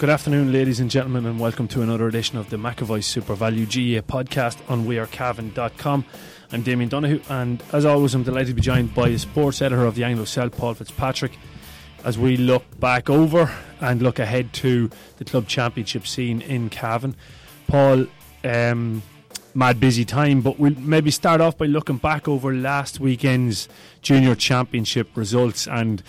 [0.00, 3.66] Good afternoon, ladies and gentlemen, and welcome to another edition of the McAvoy Super Value
[3.66, 6.06] GAA podcast on wearecavan.com.
[6.50, 9.84] I'm Damien Donahue, and as always, I'm delighted to be joined by the sports editor
[9.84, 11.32] of the Anglo-Celt, Paul Fitzpatrick,
[12.02, 17.14] as we look back over and look ahead to the club championship scene in Cavan.
[17.66, 18.06] Paul,
[18.42, 19.02] um,
[19.54, 23.68] mad busy time, but we'll maybe start off by looking back over last weekend's
[24.00, 26.02] junior championship results and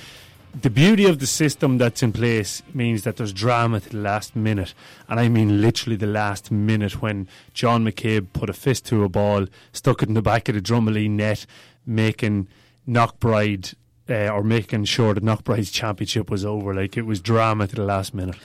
[0.60, 4.36] the beauty of the system that's in place means that there's drama to the last
[4.36, 4.74] minute,
[5.08, 9.10] and I mean literally the last minute when John McCabe put a fist to a
[9.10, 11.46] ball, stuck it in the back of the Drumalee net,
[11.86, 12.48] making
[12.88, 13.76] Knockbride
[14.10, 16.74] uh, or making sure that Knockbride's championship was over.
[16.74, 18.38] Like it was drama to the last minute.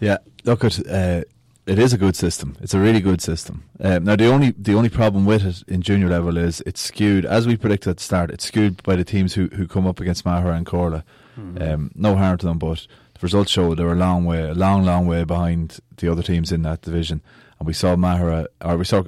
[0.00, 1.22] Yeah, look at uh,
[1.66, 2.56] it is a good system.
[2.60, 3.64] It's a really good system.
[3.80, 7.24] Um, now the only the only problem with it in junior level is it's skewed
[7.24, 8.30] as we predicted at the start.
[8.30, 11.04] It's skewed by the teams who who come up against Maghera and Corlough.
[11.38, 11.62] Mm-hmm.
[11.62, 14.84] Um, no harm to them, but the results show they're a long way, a long,
[14.84, 17.22] long way behind the other teams in that division.
[17.58, 19.04] And we saw Maghera, or we saw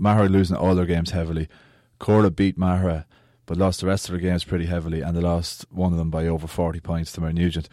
[0.00, 1.48] Maghera losing all their games heavily.
[2.00, 3.04] Corlough beat Maghera,
[3.46, 6.10] but lost the rest of their games pretty heavily, and they lost one of them
[6.10, 7.68] by over 40 points to Mount Nugent.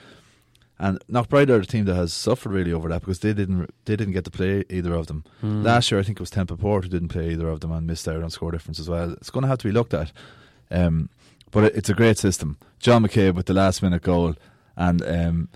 [0.81, 3.95] And Knockbride are the team that has suffered really over that because they didn't they
[3.95, 5.23] didn't get to play either of them.
[5.43, 5.63] Mm.
[5.63, 8.07] Last year, I think it was Templeport who didn't play either of them and missed
[8.07, 9.11] out on score difference as well.
[9.13, 10.11] It's going to have to be looked at.
[10.71, 11.09] Um,
[11.51, 12.57] but it's a great system.
[12.79, 14.35] John McCabe with the last minute goal,
[14.75, 15.49] and um,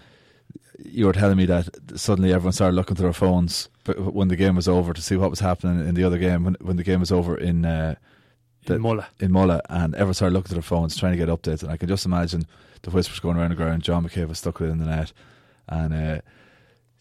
[0.84, 4.56] you were telling me that suddenly everyone started looking through their phones when the game
[4.56, 7.00] was over to see what was happening in the other game when when the game
[7.00, 7.66] was over in.
[7.66, 7.96] Uh,
[8.66, 9.06] the, in Mullagh.
[9.20, 11.62] In Mullagh, and everyone started looking to their phones, trying to get updates.
[11.62, 12.48] And I can just imagine
[12.82, 13.84] the whispers going around the ground.
[13.84, 15.14] John McCabe was stuck it in the net,
[15.70, 16.22] and uh,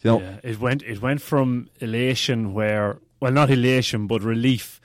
[0.02, 4.80] you know, yeah, it went it went from elation where well, not elation, but relief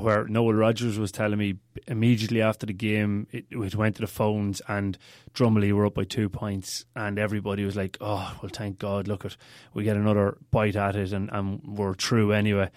[0.00, 4.06] where Noel Rogers was telling me immediately after the game, it, it went to the
[4.06, 4.98] phones and
[5.34, 9.06] Drumalee were up by two points, and everybody was like, "Oh, well, thank God!
[9.06, 9.36] Look at
[9.74, 12.70] we get another bite at it, and, and we're true anyway."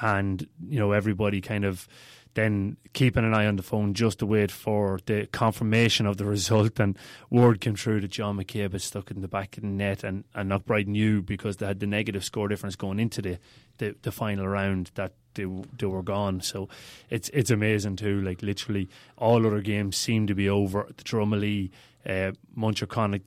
[0.00, 1.86] And you know, everybody kind of
[2.34, 6.24] then keeping an eye on the phone just to wait for the confirmation of the
[6.36, 6.78] result.
[6.78, 6.96] And
[7.28, 10.04] word came through that John McCabe had stuck it in the back of the net,
[10.04, 13.38] and, and Knockbride knew because they had the negative score difference going into the,
[13.78, 15.46] the, the final round that they,
[15.78, 16.40] they were gone.
[16.40, 16.68] So
[17.08, 18.20] it's it's amazing too.
[18.20, 20.86] Like literally, all other games seem to be over.
[20.96, 21.70] The Drumalee
[22.06, 22.32] uh,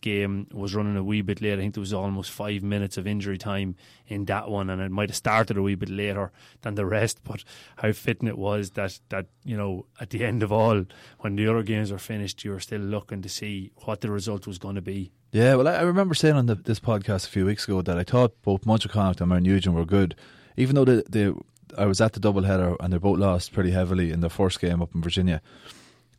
[0.02, 1.54] game was running a wee bit late.
[1.54, 3.76] I think there was almost five minutes of injury time
[4.08, 7.20] in that one, and it might have started a wee bit later than the rest.
[7.24, 7.44] But
[7.78, 10.86] how fitting it was that that you know at the end of all,
[11.20, 14.48] when the other games were finished, you were still looking to see what the result
[14.48, 15.12] was going to be.
[15.32, 18.04] Yeah, well, I remember saying on the, this podcast a few weeks ago that I
[18.04, 20.16] thought both Muncher and Nugent were good,
[20.58, 21.34] even though they, they
[21.78, 24.60] I was at the double header and they both lost pretty heavily in the first
[24.60, 25.42] game up in Virginia.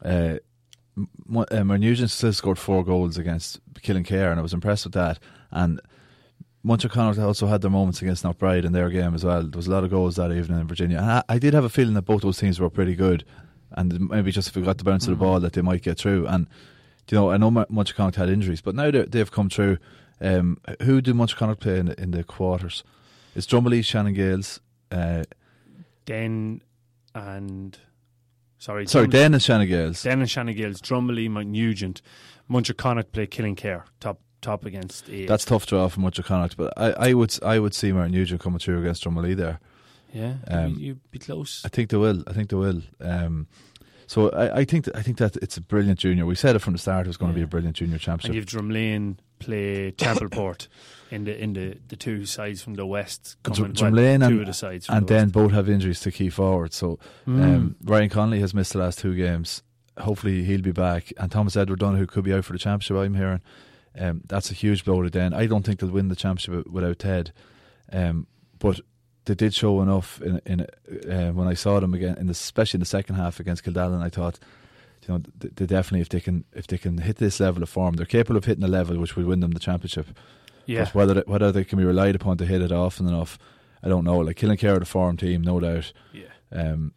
[0.04, 0.38] Uh,
[0.97, 5.19] uh, Nugent still scored four goals against Killinkere, and I was impressed with that.
[5.50, 5.81] And
[6.65, 9.43] Muncher also had their moments against Knockbride in their game as well.
[9.43, 10.99] There was a lot of goals that evening in Virginia.
[10.99, 13.25] And I, I did have a feeling that both those teams were pretty good,
[13.72, 15.12] and maybe just if we got the bounce mm-hmm.
[15.12, 15.33] of the mm-hmm.
[15.33, 16.27] ball, that they might get through.
[16.27, 16.47] And
[17.10, 19.78] you know, I know Muncher had injuries, but now they've come through.
[20.21, 22.83] Um, who do Muncher play in the, in the quarters?
[23.34, 24.60] It's Drumalee, Shannon Gaels.
[24.91, 25.25] Uh,
[26.06, 26.62] Denn
[27.15, 27.78] and
[28.64, 30.02] sorry, sorry, Denn and Shannon Gaels.
[30.02, 32.02] Denn and Shannon Gaels, Drumalee, Mount Nugent,
[32.50, 35.08] Muncher play Killinkere top top against.
[35.10, 35.28] Eight.
[35.28, 38.58] That's tough draw for Muncher but I, I would I would see Mount Nugent coming
[38.58, 39.60] through against Drumalee there.
[40.12, 41.62] Yeah, um, you'd be close.
[41.64, 42.22] I think they will.
[42.26, 42.82] I think they will.
[43.00, 43.48] Um,
[44.06, 46.24] so I, I think that, I think that it's a brilliant junior.
[46.24, 47.34] We said it from the start; it was going yeah.
[47.34, 48.28] to be a brilliant junior championship.
[48.28, 50.69] And you've Drumlane play Templeport
[51.10, 53.36] in the in the, the two sides from the west.
[53.42, 56.10] Coming, Drumlane well, and, two of the sides and the then both have injuries to
[56.10, 56.72] key forward.
[56.72, 57.42] So mm.
[57.42, 59.63] um, Ryan Connolly has missed the last two games.
[59.98, 62.97] Hopefully he'll be back, and Thomas Edward Donoghue could be out for the championship.
[62.97, 63.42] I'm hearing.
[63.97, 65.33] Um, that's a huge blow to Denn.
[65.33, 67.33] I don't think they'll win the championship without Ted,
[67.92, 68.27] um,
[68.59, 68.80] but
[69.27, 70.60] they did show enough in in
[71.09, 74.03] uh, when I saw them again, in the, especially in the second half against Kildallan.
[74.03, 74.41] I thought
[75.06, 77.95] you know, they definitely if they can if they can hit this level of form,
[77.95, 80.06] they're capable of hitting a level which would win them the championship.
[80.66, 80.84] Yeah.
[80.84, 83.39] But whether whether they can be relied upon to hit it often enough,
[83.83, 84.18] I don't know.
[84.18, 85.92] Like Killinkere, the form team, no doubt.
[86.12, 86.24] Yeah.
[86.53, 86.92] Um,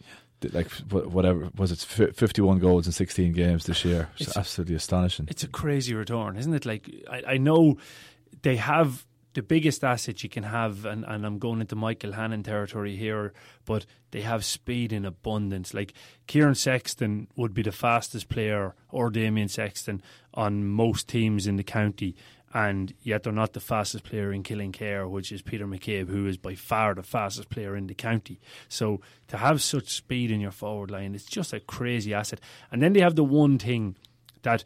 [0.54, 1.80] like whatever was it,
[2.15, 4.09] fifty-one goals in sixteen games this year.
[4.13, 5.27] It's, It's- absolutely astonishing.
[5.30, 6.65] It's a crazy return, isn't it?
[6.65, 7.77] Like I, I know
[8.44, 9.06] they have
[9.38, 13.34] the biggest asset you can have, and, and I'm going into Michael Hannon territory here,
[13.66, 15.75] but they have speed in abundance.
[15.75, 15.94] Like
[16.25, 20.01] Kieran Sexton would be the fastest player, or Damien Sexton,
[20.34, 22.16] on most teams in the county.
[22.51, 26.38] And yet they're not the fastest player in Killinkere, which is Peter McCabe, who is
[26.38, 28.40] by far the fastest player in the county.
[28.68, 32.40] So to have such speed in your forward line, it's just a crazy asset.
[32.72, 33.98] And then they have the one thing
[34.42, 34.63] that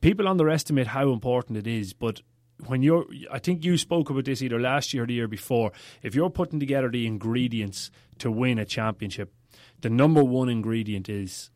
[0.00, 2.20] people underestimate how important it is, but
[2.66, 5.72] when you're, I think you spoke about this either last year or the year before.
[6.02, 9.32] If you're putting together the ingredients to win a championship,
[9.80, 11.50] the number one ingredient is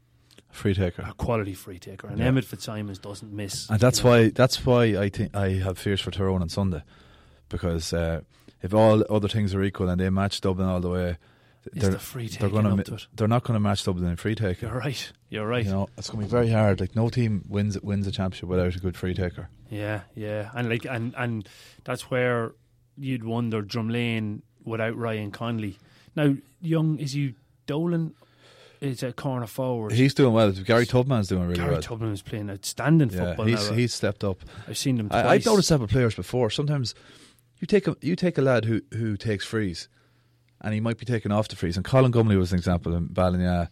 [0.51, 1.03] Free taker.
[1.09, 2.27] a quality free taker, and Yeah.
[2.27, 3.69] Emmett Fitzsimons doesn't miss.
[3.71, 4.11] And that's you know.
[4.11, 6.83] why that's why I think I have fears for Tyrone on Sunday,
[7.49, 8.23] because uh,
[8.63, 11.19] if all other things are equal and they match Dublin all the way,
[11.73, 13.07] they're the free they're going up to to it.
[13.15, 14.67] they're not going to match Dublin in free taker.
[14.67, 15.13] You're right.
[15.29, 15.65] You're right.
[15.65, 16.81] You know, it's going to be very hard.
[16.81, 19.49] Like no team wins wins a championship without a good free taker.
[19.71, 21.49] Yeah, yeah, and like and and
[21.85, 22.53] that's where
[22.97, 25.79] you'd wonder Drumlane without Ryan Conley.
[26.15, 27.35] Now, Young is you
[27.67, 28.15] Dolan
[28.81, 29.93] is a corner forward.
[29.93, 30.53] He's doing well.
[30.53, 31.81] Gary Tubman's doing really Gary well.
[31.81, 33.77] Gary Tubman is playing outstanding yeah, football he's now.
[33.77, 34.39] he's stepped up.
[34.69, 35.25] I've seen them twice.
[35.25, 36.51] I, I've noticed that with players before.
[36.51, 36.95] Sometimes
[37.61, 39.89] you take a you take a lad who who takes frees,
[40.61, 41.77] and he might be taken off the freeze.
[41.77, 43.71] And Colin Gumley was an example in Ballina.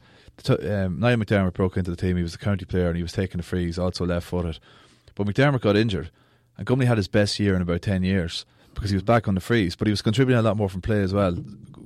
[0.48, 2.16] Um, Niall McDermott broke into the team.
[2.16, 4.58] He was a county player and he was taking the frees, also left footed.
[5.14, 6.10] But McDermott got injured,
[6.56, 8.44] and Gumley had his best year in about ten years
[8.75, 10.82] because he was back on the freeze, But he was contributing a lot more from
[10.82, 11.36] play as well.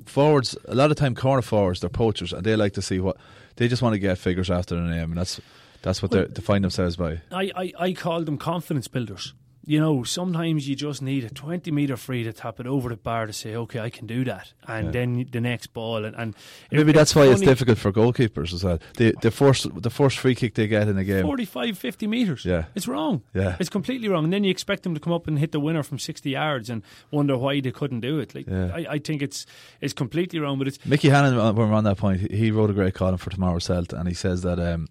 [0.06, 3.18] Forwards, a lot of time, corner forwards, they're poachers, and they like to see what
[3.56, 5.38] they just want to get figures after the name, and that's
[5.82, 7.20] that's what Well, they define themselves by.
[7.30, 9.34] I, I, I call them confidence builders.
[9.70, 12.97] You know, sometimes you just need a 20 metre free to tap it over the
[12.97, 14.55] bar to say, okay, I can do that.
[14.67, 14.91] And Yeah.
[14.93, 16.06] then the next ball.
[16.06, 16.35] And, and
[16.70, 18.79] it- Maybe that's why it's difficult for goalkeepers as well.
[18.97, 21.23] The the first the first free kick they get in a game.
[21.23, 22.44] 45, 50 metres.
[22.47, 22.65] Yeah.
[22.75, 23.20] It's wrong.
[23.35, 23.56] Yeah.
[23.61, 24.25] It's completely wrong.
[24.25, 26.70] And then you expect them to come up and hit the winner from 60 yards
[26.70, 28.35] and wonder why they couldn't do it.
[28.35, 28.73] Like Yeah.
[28.75, 29.44] I, I think it's
[29.82, 32.70] it's completely wrong, but it's Mickey Hannon, uh, when we're on that point, he- wrote
[32.70, 34.88] a great column for Tomorrow's Celt, and he says that um,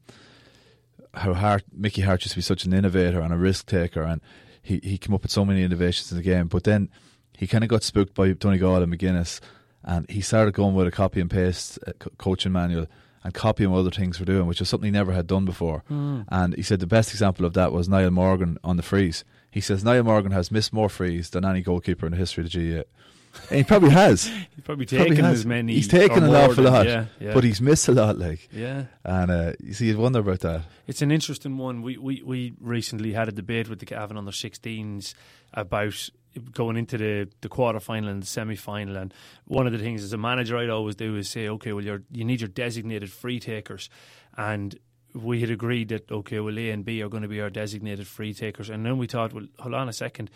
[1.16, 4.22] how Harte, Mickey Harte used to be such an innovator and a risk taker, and
[4.68, 6.48] he, he came up with so many innovations in the game.
[6.48, 6.90] But then
[7.38, 9.40] he kind of got spooked by Donegal and McGuinness,
[9.84, 12.88] and he started going with a copy and paste uh, coaching manual
[13.24, 15.84] and copying what other things were doing, which was something he never had done before.
[16.30, 19.24] And he said the best example of that was Niall Morgan on the freeze.
[19.52, 22.52] He says Niall Morgan has missed more frees than any goalkeeper in the history of
[22.52, 22.84] the GAA.
[23.50, 24.26] And he probably has.
[24.28, 25.40] he's probably Probably taken has.
[25.40, 25.74] as many.
[25.74, 27.34] He's taken an awful than- lot, Yeah, yeah.
[27.34, 28.18] but he's missed a lot.
[28.18, 28.86] Like, yeah.
[29.04, 30.64] and uh, you see, you'd wonder about that.
[30.88, 31.82] It's an interesting one.
[31.82, 35.14] We, we, we recently had a debate with the Cavan under 16s
[35.54, 36.10] about
[36.54, 38.96] going into the, the quarter final and the semi final.
[38.98, 39.14] And
[39.46, 42.04] one of the things as a manager I'd always do is say, okay, well, you're,
[42.12, 43.90] you need your designated free takers.
[44.38, 44.78] And
[45.16, 48.06] we had agreed that, okay, well, A and B are going to be our designated
[48.08, 48.70] free takers.
[48.70, 50.30] And then we thought, well, hold on a second.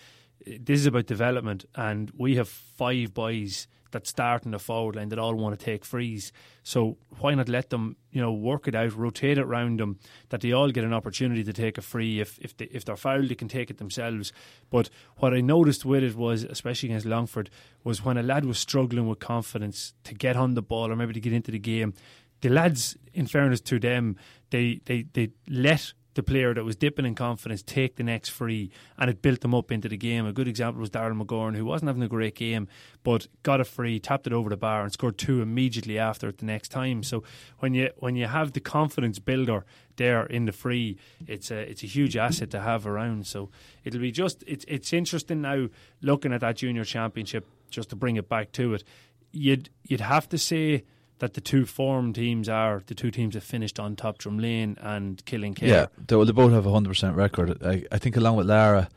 [0.46, 5.10] This is about development, and we have five boys that start in the forward line
[5.10, 6.32] that all want to take frees.
[6.64, 10.00] So why not let them, you know, work it out, rotate it around them,
[10.30, 12.20] that they all get an opportunity to take a free.
[12.20, 14.32] If if they, if they're fouled, they can take it themselves.
[14.70, 17.50] But what I noticed with it was, especially against Longford,
[17.84, 21.14] was when a lad was struggling with confidence to get on the ball or maybe
[21.14, 21.94] to get into the game,
[22.42, 24.16] the lads, in fairness to them,
[24.50, 28.70] they they they let the player that was dipping in confidence take the next free
[28.98, 30.26] and it built them up into the game.
[30.26, 32.68] A good example was Darrell McGorn, who wasn't having a great game,
[33.04, 36.40] but got a free, tapped it over the bar and scored two immediately after it
[36.40, 37.04] the next time.
[37.04, 37.24] So
[37.60, 40.98] when you when you have the confidence builder there in the free,
[41.28, 43.28] it's a it's a huge asset to have around.
[43.28, 43.50] So
[43.84, 45.68] it'll be just it's it's interesting now
[46.02, 48.84] looking at that junior championship, just to bring it back to it.
[49.32, 50.84] You'd you'd have to say
[51.22, 55.24] that the two form teams are the two teams that finished on top, Drumlane and
[55.26, 55.68] Killinkere.
[55.68, 57.64] Yeah, they, well, they both have a hundred percent record.
[57.64, 58.88] I, I think along with Laragh,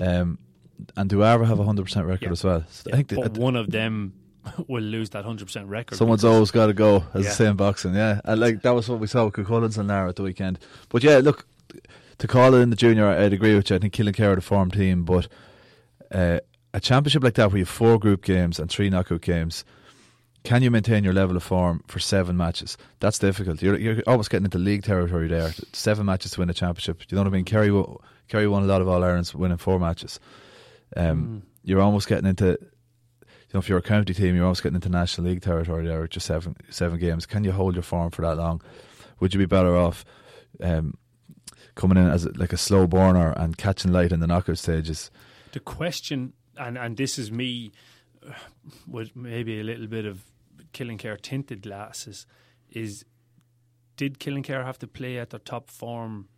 [0.00, 0.38] um,
[0.96, 2.32] and Duara have a hundred percent record Yeah.
[2.32, 2.64] as well.
[2.68, 4.14] So Yeah, I think but that, one of them
[4.68, 5.96] will lose that hundred percent record.
[5.96, 7.30] someone's always got to go, as Yeah.
[7.30, 7.94] they say in boxing.
[7.94, 10.58] Yeah, and like that was what we saw with Cuchulainns and Laragh at the weekend.
[10.88, 11.46] But yeah, look,
[12.18, 13.76] to call it in the junior, I'd agree with you.
[13.76, 15.28] I think Killinkere are the form team, but
[16.10, 16.40] uh,
[16.72, 19.64] a championship like that where you have four group games and three knockout games.
[20.42, 22.78] Can you maintain your level of form for seven matches?
[23.00, 23.60] That's difficult.
[23.62, 25.52] You're, you're almost getting into league territory there.
[25.72, 27.02] Seven matches to win a championship.
[27.10, 27.44] You know what I mean?
[27.44, 27.70] Kerry,
[28.28, 30.18] Kerry won a lot of All Irelands winning four matches.
[30.96, 31.42] Um, Mm.
[31.62, 34.88] You're almost getting into, you know, if you're a county team, you're almost getting into
[34.88, 37.26] National League territory there with just seven seven games.
[37.26, 38.62] Can you hold your form for that long?
[39.20, 40.06] Would you be better off
[40.62, 40.94] um,
[41.74, 45.10] coming in as a, like a slow burner and catching light in the knockout stages?
[45.52, 47.72] the question, and and this is me
[48.86, 50.24] with maybe a little bit of
[50.72, 52.26] Killinkere tinted glasses,
[52.70, 53.04] is
[53.96, 56.28] did Killinkere have to play at their top form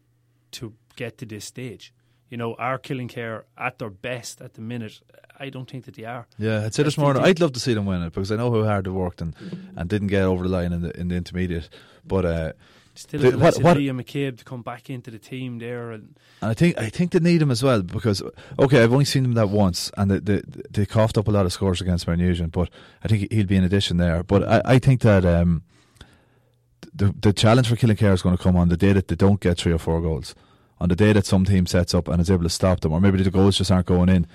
[0.53, 1.93] to get to this stage?
[2.29, 5.01] You know, are Killinkere at their best at the minute?
[5.39, 6.27] I don't think that they are.
[6.39, 7.23] Yeah, I'd say this morning.
[7.23, 9.35] I'd love to see them win it because I know how hard they worked and,
[9.77, 11.69] and didn't get over the line in the in the intermediate.
[12.07, 12.53] But uh,
[12.95, 16.51] Still, the, what, what, Liam McCabe to come back into the team there, and, and
[16.51, 18.23] I think I think they need him as well because
[18.59, 21.47] okay, I've only seen him that once, and they they, they coughed up a lot
[21.47, 22.69] of scores against Nugent, but
[23.03, 24.23] I think he'll be an addition there.
[24.23, 25.63] But I, I think that um,
[26.95, 29.41] the the challenge for Killinkere is going to come on the day that they don't
[29.41, 30.35] get three or four goals,
[30.79, 33.01] on the day that some team sets up and is able to stop them, or
[33.01, 34.27] maybe the goals just aren't going in.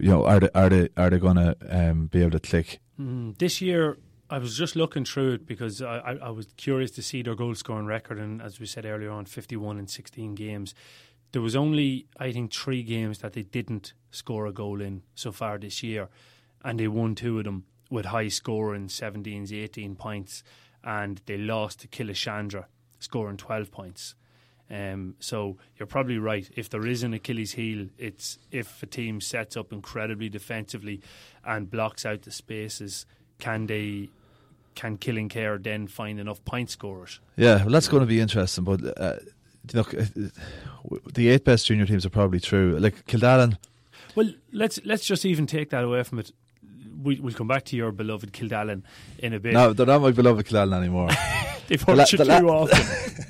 [0.00, 2.80] You know, are they are they are they going to um, be able to click?
[2.98, 3.98] Mm, this year,
[4.30, 7.54] I was just looking through it because I, I, was curious to see their goal
[7.54, 10.74] scoring record, and as we said earlier on, 51 in 16 games.
[11.32, 15.32] There was only, I think, three games that they didn't score a goal in so
[15.32, 16.08] far this year,
[16.62, 20.42] and they won two of them with high scoring 17s, 18 points,
[20.84, 22.66] and they lost to Killeshandra,
[22.98, 24.14] scoring 12 points.
[24.70, 26.48] Um, so you're probably right.
[26.54, 31.00] If there is an Achilles heel, it's if a team sets up incredibly defensively
[31.44, 33.06] and blocks out the spaces,
[33.38, 34.10] can they
[34.78, 37.18] can Killinkere then find enough point scorers?
[37.36, 38.62] Yeah, well, that's going to be interesting.
[38.62, 39.16] But uh,
[39.74, 40.04] look, uh,
[41.14, 42.78] the eight best junior teams are probably true.
[42.78, 43.58] Like Kildallan.
[44.14, 46.30] Well, let's let's just even take that away from it.
[47.02, 48.82] We, we'll come back to your beloved Kildallan
[49.18, 49.52] in a bit.
[49.52, 51.10] No, they're not my beloved Kildallan anymore.
[51.66, 53.24] They've hurt la- you la- too often.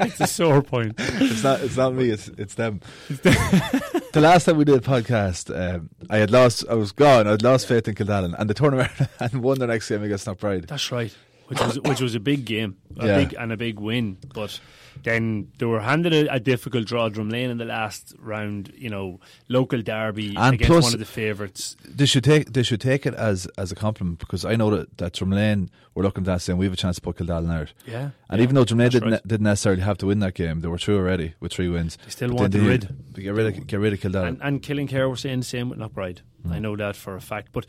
[0.06, 0.94] it's a sore point.
[0.98, 1.60] It's not.
[1.60, 2.08] It's not me.
[2.08, 2.80] It's it's them.
[4.12, 6.64] the last time we did a podcast, um, I had lost.
[6.68, 7.26] I was gone.
[7.26, 10.02] I had lost faith in Kildallan, and they turned around and won the next game
[10.02, 10.66] against Knockbride.
[10.66, 11.14] That's right.
[11.50, 13.16] Which was which was a big game, a yeah.
[13.16, 14.60] big and a big win, but
[15.02, 18.72] then they were handed a, a difficult draw, Drumlane in the last round.
[18.76, 21.76] You know, local derby and against plus, one of the favourites.
[21.84, 24.98] They should take they should take it as as a compliment because I know that
[24.98, 27.72] that Drumlane were looking at that saying we have a chance to put Kildallan out.
[27.84, 29.26] Yeah, and yeah, even though Drumlane didn't right.
[29.26, 31.98] didn't necessarily have to win that game, they were through already with three wins.
[32.04, 35.10] They still want to rid get rid of get rid of Kildallan and, and Killinkere
[35.10, 36.20] were saying the same with Knockbride.
[36.46, 36.52] Mm.
[36.52, 37.66] I know that for a fact, but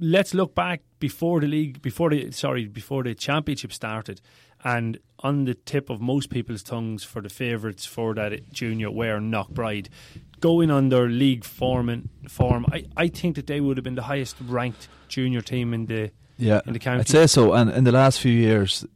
[0.00, 4.20] let's look back before the league, before the sorry, before the championship started,
[4.64, 9.20] and on the tip of most people's tongues for the favourites for that junior were
[9.20, 9.88] Knockbride.
[10.40, 13.94] Going on their league form, and form, I, I think that they would have been
[13.94, 17.00] the highest ranked junior team in the yeah in the county.
[17.00, 17.52] I'd say so.
[17.52, 18.86] And in the last few years,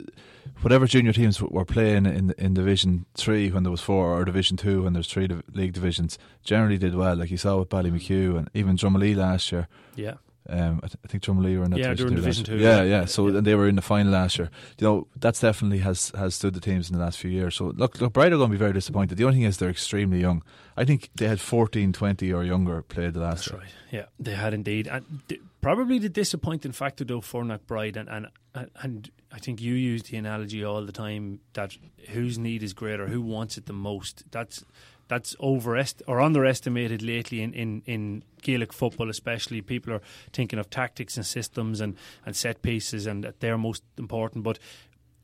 [0.62, 4.56] whatever junior teams were playing in in Division Three when there was four, or Division
[4.56, 7.14] Two when there's three league divisions, generally did well.
[7.14, 9.68] Like you saw with Ballymachugh and even Drumalee last year.
[9.96, 10.14] Yeah,
[10.48, 12.58] um, I, th- I, think Drumalee were in that yeah, division, two division two.
[12.58, 13.06] Yeah, yeah.
[13.06, 13.40] So yeah.
[13.40, 14.50] they were in the final last year.
[14.78, 17.54] You know, that's definitely has has stood the teams in the last few years.
[17.54, 19.16] So look, look, Bride are going to be very disappointed.
[19.16, 20.42] The only thing is they're extremely young.
[20.76, 23.60] I think they had 14, 20 or younger played the last that's year.
[23.60, 23.70] right.
[23.90, 24.86] Yeah, they had indeed.
[24.86, 28.28] And th- probably the disappointing factor though for Knockbride and, and
[28.76, 31.76] and I think you use the analogy all the time that
[32.10, 34.24] whose need is greater, who wants it the most.
[34.30, 34.64] That's
[35.08, 39.60] that's overest or underestimated lately in, in, in Gaelic football, especially.
[39.60, 43.82] People are thinking of tactics and systems and, and set pieces, and that they're most
[43.98, 44.44] important.
[44.44, 44.58] But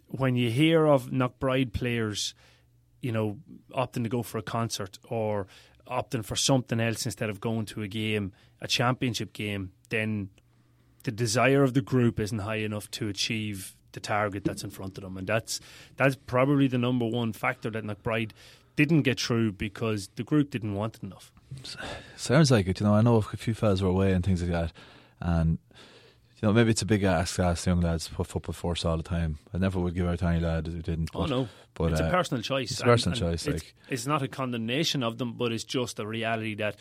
[0.08, 2.34] when you hear of Knockbride players,
[3.00, 3.38] you know,
[3.72, 5.46] opting to go for a concert or
[5.87, 10.28] opting for something else instead of going to a game, a championship game, then
[11.04, 14.96] the desire of the group isn't high enough to achieve the target that's in front
[14.99, 15.60] of them, and that's
[15.96, 18.30] that's probably the number one factor that Knockbride
[18.84, 21.32] didn't get through because the group didn't want it enough.
[22.16, 22.80] Sounds like it.
[22.80, 24.72] You know, I know a few fellas were away and things like that,
[25.20, 25.58] and
[26.40, 28.87] you know, maybe it's a big ask to ask young lads to put football first
[28.87, 29.38] all the time.
[29.52, 31.10] I never would give out any lad who didn't.
[31.14, 32.70] Oh, but, oh no, but it's uh, a personal choice.
[32.70, 33.46] It's a personal and, and choice.
[33.46, 36.76] It's, like it's not a condemnation of them, but it's just a reality that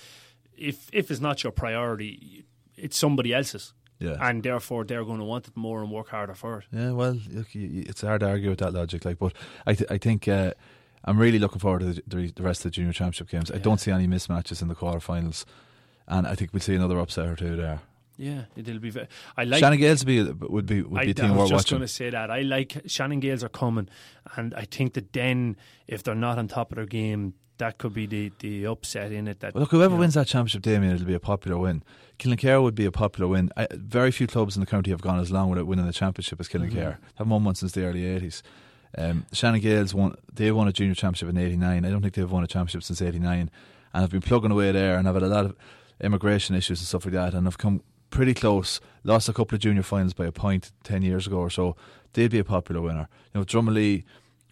[0.55, 2.45] if if it's not your priority,
[2.77, 3.73] it's somebody else's.
[3.99, 4.15] Yeah.
[4.21, 6.65] And therefore, they're going to want it more and work harder for it.
[6.71, 9.03] Yeah, well, look, it's hard to argue with that logic.
[9.03, 9.33] Like, but
[9.67, 10.53] I, th- I think uh,
[11.05, 13.49] I'm really looking forward to the, the, rest of the junior championship games.
[13.49, 13.57] Yeah.
[13.57, 15.45] I don't see any mismatches in the quarterfinals,
[16.07, 17.81] and I think we'll see another upset or two there.
[18.17, 18.89] Yeah, it'll be.
[18.89, 21.49] Very, I like Shannon Gaels would be would be would be a team I was
[21.49, 23.87] just going to say that I like Shannon Gaels are coming,
[24.35, 25.55] and I think that then
[25.87, 29.29] if they're not on top of their game, that could be the, the upset in
[29.29, 29.39] it.
[29.39, 31.81] That well, look, whoever you know, wins that championship, Damien, it'll be a popular win.
[32.17, 33.51] Killinkere would be a popular win.
[33.55, 36.41] I, very few clubs in the county have gone as long without winning the championship
[36.41, 36.71] as Killinkere.
[36.71, 37.03] Mm-hmm.
[37.15, 38.43] Haven't won one since the early eighties.
[38.97, 40.15] Um, Shannon Gaels won.
[40.33, 41.85] They won a junior championship in '89.
[41.85, 43.51] I don't think they've won a championship since '89,
[43.93, 45.55] and I've been plugging away there, and I've had a lot of
[46.01, 48.79] immigration issues and stuff like that, and I've come pretty close.
[49.03, 51.75] Lost a couple of junior finals by a point ten years ago or so.
[52.13, 53.07] They'd be a popular winner.
[53.33, 54.03] You know, Drumalee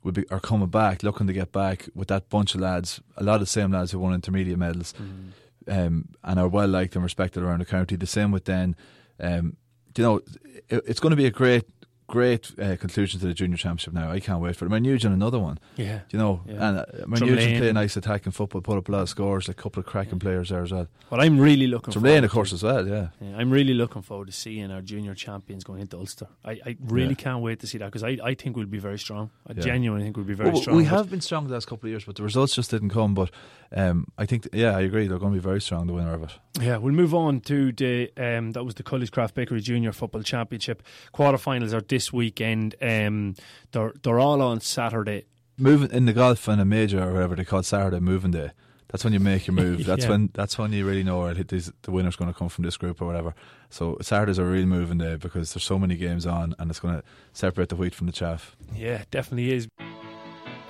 [0.04, 3.02] would be are coming back, looking to get back with that bunch of lads.
[3.18, 5.32] A lot of the same lads who won intermediate medals, mm.
[5.68, 7.96] um, and are well liked and respected around the county.
[7.96, 8.76] The same with Denn.
[9.20, 9.58] Um,
[9.98, 10.22] you know,
[10.70, 11.66] it, it's going to be a great
[12.08, 13.94] great uh, conclusion to the junior championship.
[13.94, 14.70] Now I can't wait for it.
[14.70, 15.60] Mount Nugent another one.
[15.76, 16.54] Yeah, You know, Yeah.
[16.70, 17.36] and uh, Man Drumlane.
[17.36, 19.48] Nugent play nice attacking football, put up a lot of scores.
[19.50, 20.88] Like a couple of cracking players there as well.
[21.10, 21.94] But I'm really looking.
[21.94, 22.88] Forward of course, to- as well.
[22.88, 23.10] Yeah.
[23.20, 26.28] Yeah, I'm really looking forward to seeing our junior champions going into Ulster.
[26.46, 27.16] I, I really Yeah.
[27.16, 29.30] can't wait to see that because I, I think we'll be very strong.
[29.48, 29.62] I Yeah.
[29.64, 30.78] genuinely think we'll be very Well, strong.
[30.78, 33.14] we have been strong the last couple of years, but the results just didn't come.
[33.16, 33.32] But
[33.76, 35.08] um, I think, yeah, I agree.
[35.08, 35.88] They're going to be very strong.
[35.88, 36.32] The winner of it.
[36.62, 40.24] Yeah, we'll move on to the um, that was the Cully's Craft Bakery Junior Football
[40.24, 40.84] Championship
[41.14, 42.76] quarterfinals are this weekend.
[42.82, 43.36] Um,
[43.72, 45.26] they're they're all on Saturday.
[45.58, 48.52] Moving in the golf and a major or whatever they call it, Saturday moving day.
[48.90, 49.86] That's when you make your move.
[49.86, 50.12] That's Yeah.
[50.12, 53.02] when that's when you really know this, the winner's going to come from this group
[53.02, 53.34] or whatever.
[53.70, 56.94] So Saturday's a real moving day because there's so many games on, and it's going
[56.96, 58.56] to separate the wheat from the chaff.
[58.74, 59.68] Yeah, definitely is.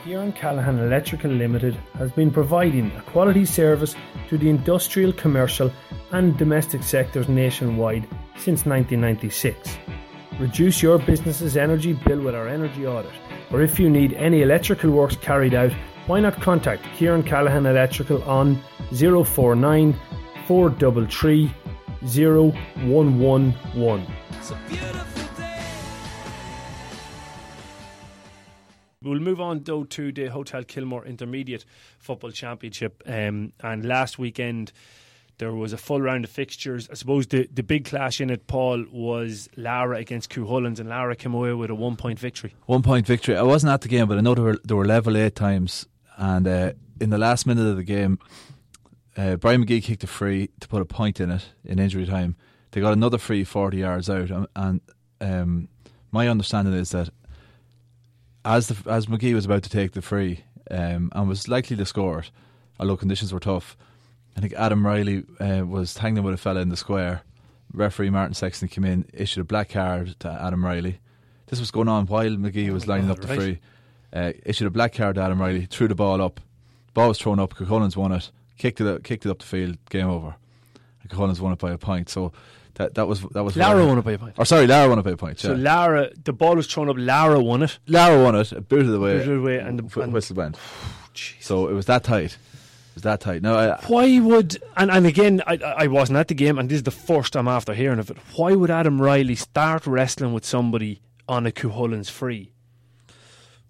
[0.03, 3.95] Kieran Callahan Electrical Limited has been providing a quality service
[4.29, 5.71] to the industrial, commercial,
[6.11, 8.03] and domestic sectors nationwide
[8.35, 9.77] since 1996.
[10.39, 13.11] Reduce your business's energy bill with our energy audit,
[13.51, 15.71] or if you need any electrical works carried out,
[16.05, 18.61] why not contact Kieran Callahan Electrical on
[18.93, 19.95] 049
[20.45, 21.51] 433
[22.03, 24.07] 0111.
[29.07, 31.65] We'll move on though to the Hotel Kilmore Intermediate
[31.99, 33.03] Football Championship.
[33.05, 34.71] Um, and last weekend
[35.37, 36.89] there was a full round of fixtures.
[36.91, 41.19] I suppose the, the big clash in it, Paul, was Laragh against Cuchulainns, and Laragh
[41.19, 42.55] came away with a one point victory.
[42.65, 43.37] One point victory.
[43.37, 45.85] I wasn't at the game, but I know they were, were level eight times.
[46.17, 48.19] And uh, in the last minute of the game,
[49.15, 52.35] uh, Brian McGee kicked a free to put a point in it in injury time.
[52.71, 54.31] They got another free 40 yards out.
[54.31, 54.81] And, and
[55.21, 55.69] um,
[56.11, 57.09] my understanding is that
[58.47, 61.85] as the, as McGee was about to take the free um, and was likely to
[61.85, 62.31] score it,
[62.79, 63.75] although conditions were tough,
[64.37, 67.23] I think Adam Riley uh, was tangling with a fella in the square.
[67.73, 70.99] Referee Martin Sexton came in, issued a black card to Adam Riley.
[71.47, 73.37] This was going on while McGee was lining up the right.
[73.37, 73.59] free.
[74.13, 76.39] Uh, issued a black card to Adam Riley, threw the ball up.
[76.93, 77.53] Ball was thrown up.
[77.53, 78.31] Cullens won it.
[78.57, 79.03] Kicked it.
[79.03, 79.77] Kicked it up the field.
[79.89, 80.35] Game over.
[81.01, 82.09] And Cullens won it by a point.
[82.09, 82.31] So
[82.77, 84.33] that that was that was Laragh won it by a point.
[84.37, 85.39] Or sorry, Laragh won it by a point.
[85.39, 85.55] So.
[85.55, 86.95] Laragh, the ball was thrown up.
[86.95, 87.77] Laragh won it.
[87.87, 88.51] Laragh won it.
[88.51, 89.17] A boot of the way.
[89.19, 90.57] Booted away and the- wh- and- whistle went.
[91.41, 92.33] So it was that tight.
[92.33, 92.37] It
[92.93, 93.41] was that tight.
[93.41, 96.75] No, I, Why would and, and again I I wasn't at the game and this
[96.77, 98.17] is the first I'm after hearing of it.
[98.35, 102.51] Why would Adam Riley start wrestling with somebody on a Cuchulainns free?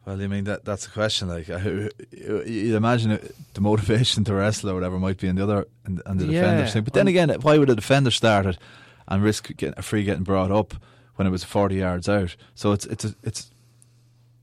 [0.06, 1.30] Well, I mean that that's a question.
[1.30, 5.68] Like you'd imagine it, the motivation to wrestle or whatever might be in the other
[5.86, 6.84] and, the Yeah, defender's thing.
[6.84, 8.58] But then again, why would a defender start it
[9.08, 10.74] and risk getting a free getting brought up
[11.16, 12.36] when it was forty yards out?
[12.56, 13.50] So it's it's a, it's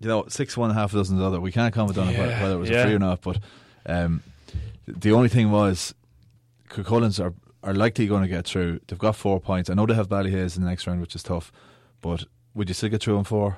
[0.01, 1.41] you know six one half a dozen the other.
[1.41, 2.83] We can't comment on it, Yeah, whether- it was yeah.
[2.83, 3.21] a free or not.
[3.23, 3.39] But
[3.87, 4.23] um,
[4.87, 5.95] the only thing was,
[6.69, 8.81] Cullens are are likely going to get through.
[8.87, 9.71] They've got four points.
[9.71, 11.51] I know they have Ballyhaise in the next round, which is tough.
[12.03, 12.25] But
[12.55, 13.57] would you still get through on four?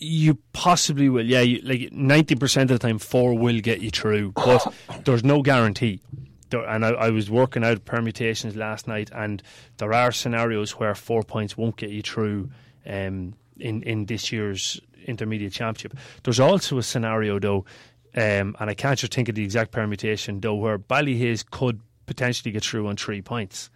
[0.00, 1.40] You possibly will, yeah.
[1.40, 4.72] You, like ninety percent of the time, four will get you through, but
[5.04, 6.00] there's no guarantee.
[6.50, 9.42] There, and I, I was working out permutations last night, and
[9.76, 12.50] there are scenarios where four points won't get you through
[12.86, 15.96] um, in in this year's intermediate championship.
[16.24, 17.64] There's also a scenario though,
[18.16, 22.52] um, and I can't just think of the exact permutation though, where Ballyhaise could potentially
[22.52, 23.70] get through on three points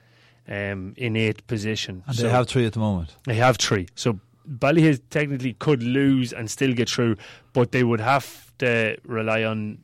[0.48, 2.02] um, in eighth position.
[2.06, 3.14] And So- they have three at the moment.
[3.26, 3.88] they have three.
[3.94, 7.16] So Ballyhaise technically could lose and still get through,
[7.52, 9.78] but they would have to rely on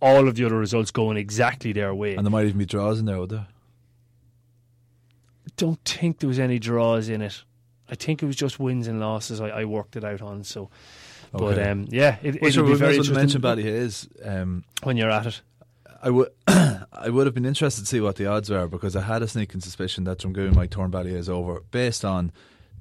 [0.00, 2.14] all of the other results going exactly their way.
[2.14, 3.46] And there might even be draws in there, would there?
[5.56, 7.42] don't think there was any draws in it.
[7.88, 9.40] I think it was just wins and losses.
[9.40, 10.44] I, I worked it out on.
[10.44, 10.70] So,
[11.32, 13.14] but um, yeah, it, Well, it'll be very interesting.
[13.14, 14.40] mention interesting Ballyhaise.
[14.42, 15.40] Um, when you're at it.
[16.02, 19.02] I would, I would have been interested to see what the odds were because I
[19.02, 22.32] had a sneaking suspicion that Drumgoon might turn Ballyhaise over based on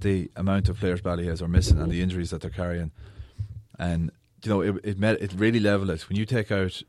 [0.01, 2.91] the amount of players Ballyhaise are missing and the injuries that they're carrying.
[3.79, 4.11] And
[4.43, 6.81] you know, it it, met, it really leveled it when you take out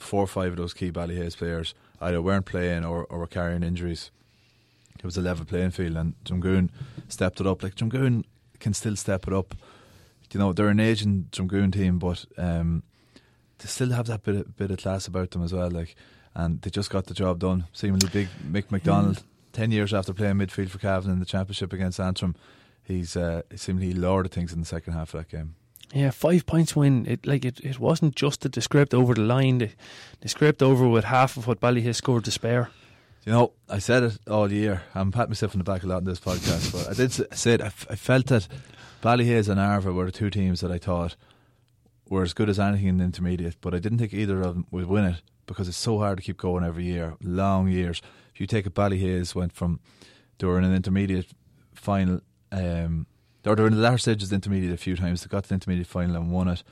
[0.00, 3.62] four or five of those key Ballyhaise players either weren't playing or, or were carrying
[3.62, 4.10] injuries.
[4.98, 6.70] It was a level playing field, and Drumgoon
[7.08, 7.62] stepped it up.
[7.62, 8.24] Like Drumgoon
[8.58, 9.54] can still step it up.
[10.32, 12.82] You know, they're an aging Drumgoon team, but um,
[13.58, 15.70] they still have that bit of, bit of class about them as well.
[15.70, 15.96] Like,
[16.34, 17.66] and they just got the job done.
[17.72, 21.98] Seemingly big Mick McDonald, ten years after playing midfield for Cavan in the championship against
[21.98, 22.36] Antrim,
[22.84, 25.54] he's uh, seemingly lowered things in the second half of that game.
[25.92, 27.06] Yeah, five points win.
[27.06, 29.58] It like it, it wasn't just they scraped over the line.
[29.58, 29.72] They,
[30.20, 32.70] they scraped over with half of what Ballyhaise scored to spare.
[33.26, 34.82] You know, I said it all year.
[34.94, 37.54] I'm patting myself on the back a lot in this podcast, but I did say
[37.54, 37.60] it.
[37.60, 38.48] I, f- I felt that
[39.02, 41.16] Ballyhaise and Arva were the two teams that I thought
[42.08, 44.66] were as good as anything in the intermediate, but I didn't think either of them
[44.70, 48.00] would win it because it's so hard to keep going every year, long years.
[48.34, 49.80] If you take a Ballyhaise went from
[50.40, 51.26] in an intermediate
[51.74, 53.06] final um,
[53.42, 55.22] They were in the latter stages of the intermediate a few times.
[55.22, 56.62] They got to the intermediate final and won it.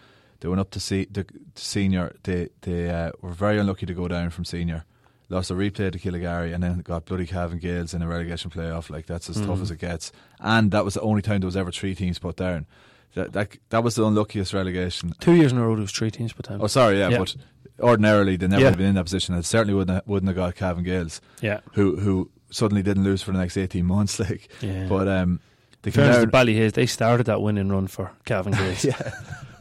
[0.41, 2.15] They went up to, see, the, to senior.
[2.23, 4.85] They they uh, were very unlucky to go down from senior.
[5.31, 8.89] Lost a replay to Killygarry and then got bloody Cavan Gaels in a relegation playoff.
[8.89, 9.47] Like that's as mm.
[9.47, 10.11] tough as it gets.
[10.41, 12.67] And that was the only time there was ever three teams put down.
[13.15, 15.13] That that, that was the unluckiest relegation.
[15.19, 16.63] Two years in a row, there was three teams put down.
[16.63, 17.19] Oh, sorry, yeah, yeah.
[17.19, 17.37] but
[17.81, 18.69] ordinarily they never yeah.
[18.69, 19.35] have been in that position.
[19.35, 21.21] It certainly wouldn't have, wouldn't have got Cavan Gaels.
[21.41, 24.19] Yeah, who who suddenly didn't lose for the next eighteen months.
[24.29, 24.87] Like, yeah.
[24.89, 25.41] but um,
[25.83, 26.31] they came down.
[26.31, 28.85] Ballyhaise, they started that winning run for Cavan Gaels.
[28.85, 29.13] yeah,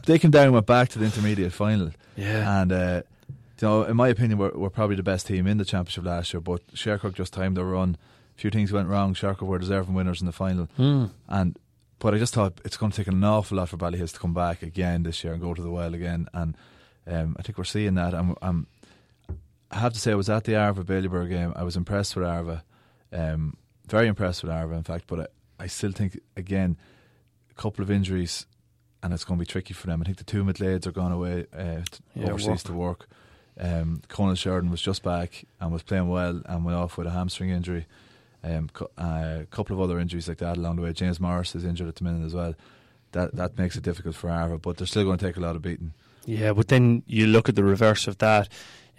[0.06, 1.90] they came down and went back to the intermediate final.
[2.16, 2.72] Yeah, and.
[2.72, 3.02] Uh,
[3.60, 6.32] you know, in my opinion, we're, we're probably the best team in the championship last
[6.32, 6.40] year.
[6.40, 7.96] But Shercock just timed their run.
[8.36, 9.14] A few things went wrong.
[9.14, 11.10] Shercock were deserving winners in the final, mm.
[11.28, 11.58] and
[11.98, 14.34] but I just thought it's going to take an awful lot for Ballyhaise to come
[14.34, 16.28] back again this year and go to the well again.
[16.32, 16.56] And
[17.06, 18.14] um, I think we're seeing that.
[18.14, 18.66] I'm, I'm,
[19.70, 21.52] i have to say, I was at the Arva Bailieborough game.
[21.56, 22.62] I was impressed with Arva,
[23.12, 25.04] um, very impressed with Arva, in fact.
[25.08, 26.76] But I, still think, again,
[27.50, 28.46] a couple of injuries,
[29.02, 30.00] and it's going to be tricky for them.
[30.00, 31.82] I think the two mid-lades are gone away uh,
[32.14, 32.62] yeah, overseas work.
[32.64, 33.08] to work.
[33.60, 37.10] Um, Conan Sheridan was just back and was playing well and went off with a
[37.10, 37.86] hamstring injury.
[38.44, 40.92] Um, uh, a couple of other injuries like that along the way.
[40.92, 42.54] James Morris is injured at the minute as well.
[43.12, 45.56] That that makes it difficult for Arva, but they're still going to take a lot
[45.56, 45.92] of beating.
[46.24, 48.48] Yeah, but then you look at the reverse of that.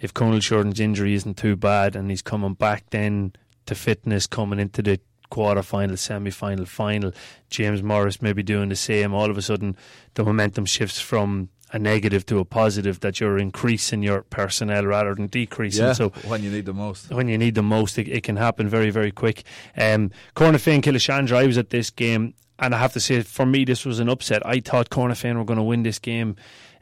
[0.00, 3.32] If Conal Sheridan's injury isn't too bad and he's coming back then
[3.66, 7.12] to fitness coming into the quarter final, semi final, final,
[7.48, 9.14] James Morris may be doing the same.
[9.14, 9.76] All of a sudden,
[10.14, 15.14] the momentum shifts from a negative to a positive that you're increasing your personnel rather
[15.14, 15.84] than decreasing.
[15.84, 18.36] Yeah, so when you need the most, when you need the most, it, it can
[18.36, 19.44] happen very very quick.
[19.76, 23.64] Um, Cornafean Killeshandra, I was at this game, and I have to say, for me,
[23.64, 24.44] this was an upset.
[24.44, 26.36] I thought Cornafean were going to win this game.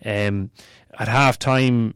[0.05, 0.51] Um,
[0.99, 1.95] at half time,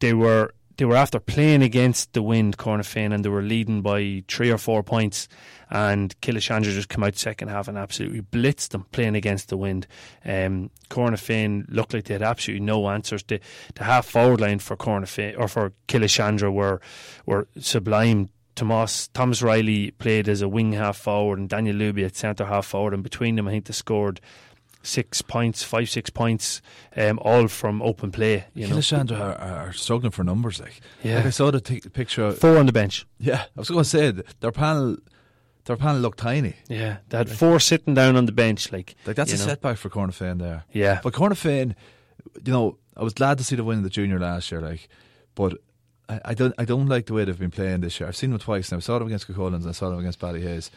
[0.00, 4.24] they were they were after playing against the wind, Cornafean, and they were leading by
[4.26, 5.28] three or four points
[5.70, 9.86] and Killeshandra just came out second half and absolutely blitzed them playing against the wind.
[10.24, 13.22] Um, Cornafean looked like they had absolutely no answers.
[13.22, 13.38] The,
[13.76, 16.80] the half forward line for Cornafean or for Killeshandra were
[17.26, 18.30] were sublime.
[18.56, 22.66] Thomas Thomas Riley played as a wing half forward and Daniel Luby at centre half
[22.66, 24.20] forward, and between them, I think they scored
[24.82, 26.60] six points, five, six points,
[26.96, 28.46] um, all from open play.
[28.54, 28.80] You know,
[29.12, 30.60] are, are, struggling for numbers.
[30.60, 32.32] Like, yeah, like I saw the t- picture.
[32.32, 33.06] Four on the bench.
[33.18, 34.96] Yeah, I was going to say their panel
[35.64, 36.54] their panel looked tiny.
[36.68, 38.72] Yeah, they had four sitting down on the bench.
[38.72, 39.44] Like, like that's a know.
[39.44, 40.64] setback for Cornafean there.
[40.72, 41.74] Yeah, but Cornafean,
[42.44, 44.60] you know, I was glad to see the win in the junior last year.
[44.60, 44.88] Like,
[45.34, 45.58] but
[46.08, 48.08] I, I, don't, I don't like the way they've been playing this year.
[48.08, 48.78] I've seen them twice now.
[48.78, 50.70] I saw them against Cuchulainn and I saw them against Ballyhaise,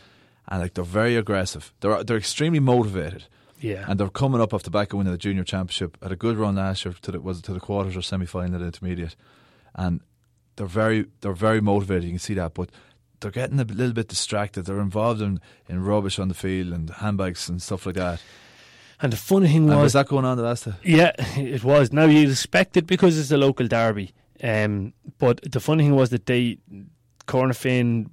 [0.48, 1.74] and like they're very aggressive.
[1.80, 3.26] They're they're extremely motivated.
[3.66, 5.98] Yeah, and they're coming up off the back of winning the junior championship.
[6.02, 8.56] Had a good run last year to the was to the quarters or semi final
[8.56, 9.16] at intermediate,
[9.74, 10.02] and
[10.56, 12.04] they're very they're very motivated.
[12.04, 12.70] You can see that, but
[13.20, 14.66] they're getting a little bit distracted.
[14.66, 18.22] They're involved in, in rubbish on the field and handbags and stuff like that.
[19.02, 20.76] And the funny thing and was, was that going on the last time?
[20.84, 21.92] Yeah, it was.
[21.92, 24.14] Now you expect it because it's a local derby.
[24.44, 26.60] Um, but the funny thing was that they
[27.28, 28.10] Cornafean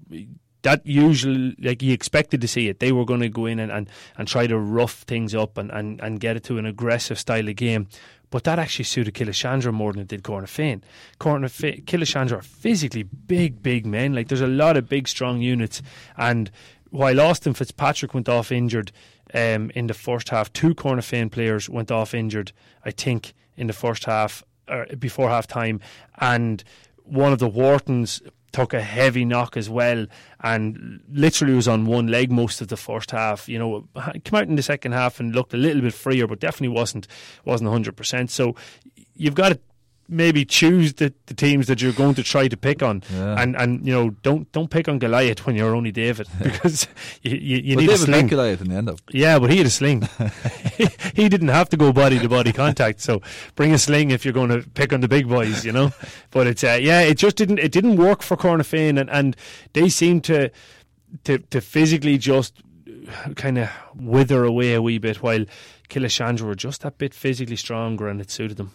[0.63, 2.81] that usually like you expected to see it.
[2.81, 5.71] They were going to go in and, and, and try to rough things up and,
[5.71, 7.89] and, and get it to an aggressive style of game.
[8.31, 10.83] But that actually suited Killeshandra more than it did Cornafean.
[11.21, 14.15] Cornafean, Killeshandra are physically big, big men.
[14.15, 15.83] Like there's a lot of big, strong units.
[16.17, 16.51] And
[16.91, 18.91] while Austin Fitzpatrick went off injured
[19.35, 22.53] um, in the first half, two Cornafean players went off injured,
[22.85, 25.81] I think, in the first half, or before half time.
[26.19, 26.65] And
[27.05, 28.23] one of the Whartons
[28.53, 30.07] took a heavy knock as well
[30.41, 33.49] and literally was on one leg most of the first half.
[33.49, 33.89] You know,
[34.25, 37.09] came out in the second half and looked a little bit freer, but definitely wasn't
[37.45, 38.31] wasn't hundred percent.
[38.31, 38.55] So
[39.15, 39.61] you've got to
[40.13, 43.41] maybe choose the, the teams that you're going to try to pick on, yeah.
[43.41, 46.87] and and you know don't don't pick on Goliath when you're only David because
[47.23, 48.27] you you, you need David a sling.
[48.27, 50.09] Goliath in the end of yeah, but he had a sling.
[50.77, 53.21] he, he didn't have to go body to body contact, so
[53.55, 55.93] bring a sling if you're going to pick on the big boys, you know.
[56.31, 59.37] but it's uh, yeah, it just didn't it didn't work for Cornafean, and and
[59.73, 60.51] they seem to
[61.25, 62.63] to to physically just
[63.37, 65.45] kind of wither away a wee bit while
[65.89, 68.73] Killeshandra were just that bit physically stronger and it suited them.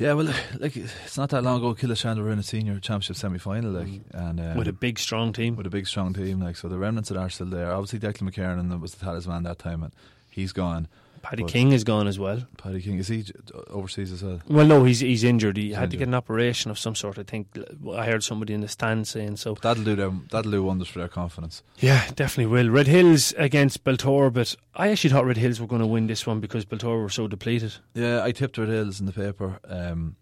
[0.00, 1.74] Yeah, well, like it's not that long ago.
[1.74, 4.02] Killeshandra were in a senior championship semi final, like, mm.
[4.14, 6.68] and um, with a big strong team, with a big strong team, like so.
[6.68, 7.70] The remnants that are still there.
[7.70, 9.92] Obviously, Declan McKernan was the talisman that time, and
[10.30, 10.88] he's gone.
[11.22, 12.42] Paddy King is gone as well.
[12.56, 13.24] Paddy King is he
[13.68, 14.40] overseas as well?
[14.48, 15.56] Well, no, he's he's injured.
[15.56, 15.90] He he's had injured.
[15.90, 17.18] to get an operation of some sort.
[17.18, 17.48] I think
[17.92, 19.54] I heard somebody in the stand saying so.
[19.54, 20.28] But that'll do them.
[20.30, 21.62] That'll do wonders for their confidence.
[21.78, 22.70] Yeah, definitely will.
[22.70, 26.26] Red Hills against Beltor, but I actually thought Red Hills were going to win this
[26.26, 27.74] one because Beltor were so depleted.
[27.94, 29.58] Yeah, I tipped Red Hills in the paper.
[29.64, 30.16] Um,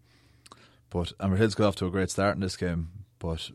[0.89, 3.51] but and Red Hills got off to a great start in this game, but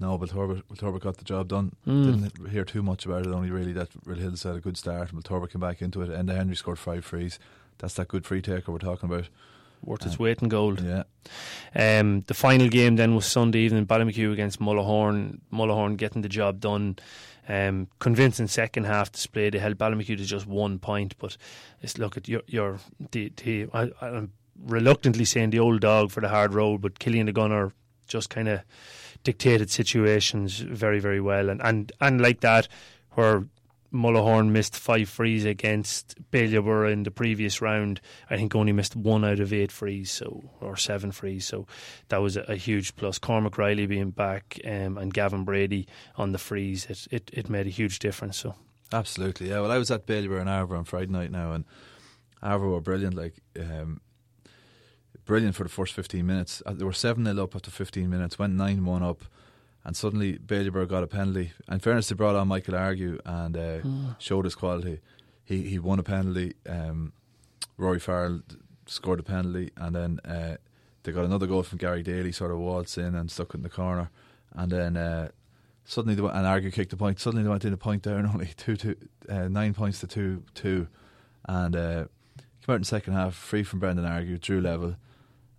[0.00, 1.72] No, but Talbot, got the job done.
[1.86, 2.04] Mm.
[2.32, 3.32] Didn't hear too much about it.
[3.32, 6.08] Only really that Red Hills had a good start, and Talbot came back into it.
[6.08, 7.38] And Henry scored five frees.
[7.78, 9.28] That's that good free taker we're talking about.
[9.82, 10.82] Worth its weight in gold.
[10.82, 11.04] Yeah,
[11.74, 15.40] Um, the final game then was Sunday evening, Ballymachugh against Mullahoran.
[15.52, 16.96] Mullahoran getting the job done.
[17.48, 19.48] Um, convincing second half display.
[19.50, 21.36] They held Ballymachugh to just one point, but
[21.80, 22.78] it's look at your your
[23.10, 24.32] the, the I, I'm
[24.66, 27.72] reluctantly saying the old dog for the hard road, but Killian the Gunner
[28.06, 28.60] just kind of
[29.24, 32.68] dictated situations very very well, and and and like that
[33.12, 33.44] where
[33.92, 38.00] Mullahoran missed five frees against Bailieborough in the previous round.
[38.28, 41.46] I think only missed one out of eight frees, so or seven frees.
[41.46, 41.66] So
[42.08, 43.18] that was a, a huge plus.
[43.18, 47.66] Cormac Riley being back um, and Gavin Brady on the frees, it, it it made
[47.66, 48.36] a huge difference.
[48.36, 48.54] So
[48.92, 49.48] absolutely.
[49.48, 49.60] Yeah.
[49.60, 51.64] Well, I was at Bailieborough and Arva on Friday night now, and
[52.42, 53.14] Arva were brilliant.
[53.14, 53.34] Like.
[53.58, 54.00] Um,
[55.30, 56.60] Brilliant for the first 15 minutes.
[56.66, 59.22] Uh, They were 7 0 up after 15 minutes, went 9 1 up,
[59.84, 61.52] and suddenly Bailieborough got a penalty.
[61.70, 63.78] In fairness, they brought on Michael Argue and uh,
[64.18, 64.98] showed his quality.
[65.44, 66.54] He he won a penalty.
[66.68, 67.12] Um,
[67.76, 68.40] Rory Farrell
[68.86, 70.56] scored a penalty, and then uh,
[71.04, 73.62] they got another goal from Gary Daly, sort of waltzed in and stuck it in
[73.62, 74.10] the corner,
[74.56, 75.28] and then uh,
[75.84, 77.20] suddenly they went, and Argue kicked the point.
[77.20, 78.96] Suddenly they went in a point down, only two two
[79.28, 80.88] uh, nine points to two two,
[81.44, 82.04] and uh,
[82.66, 84.96] came out in the second half free from Brendan Argue, drew level.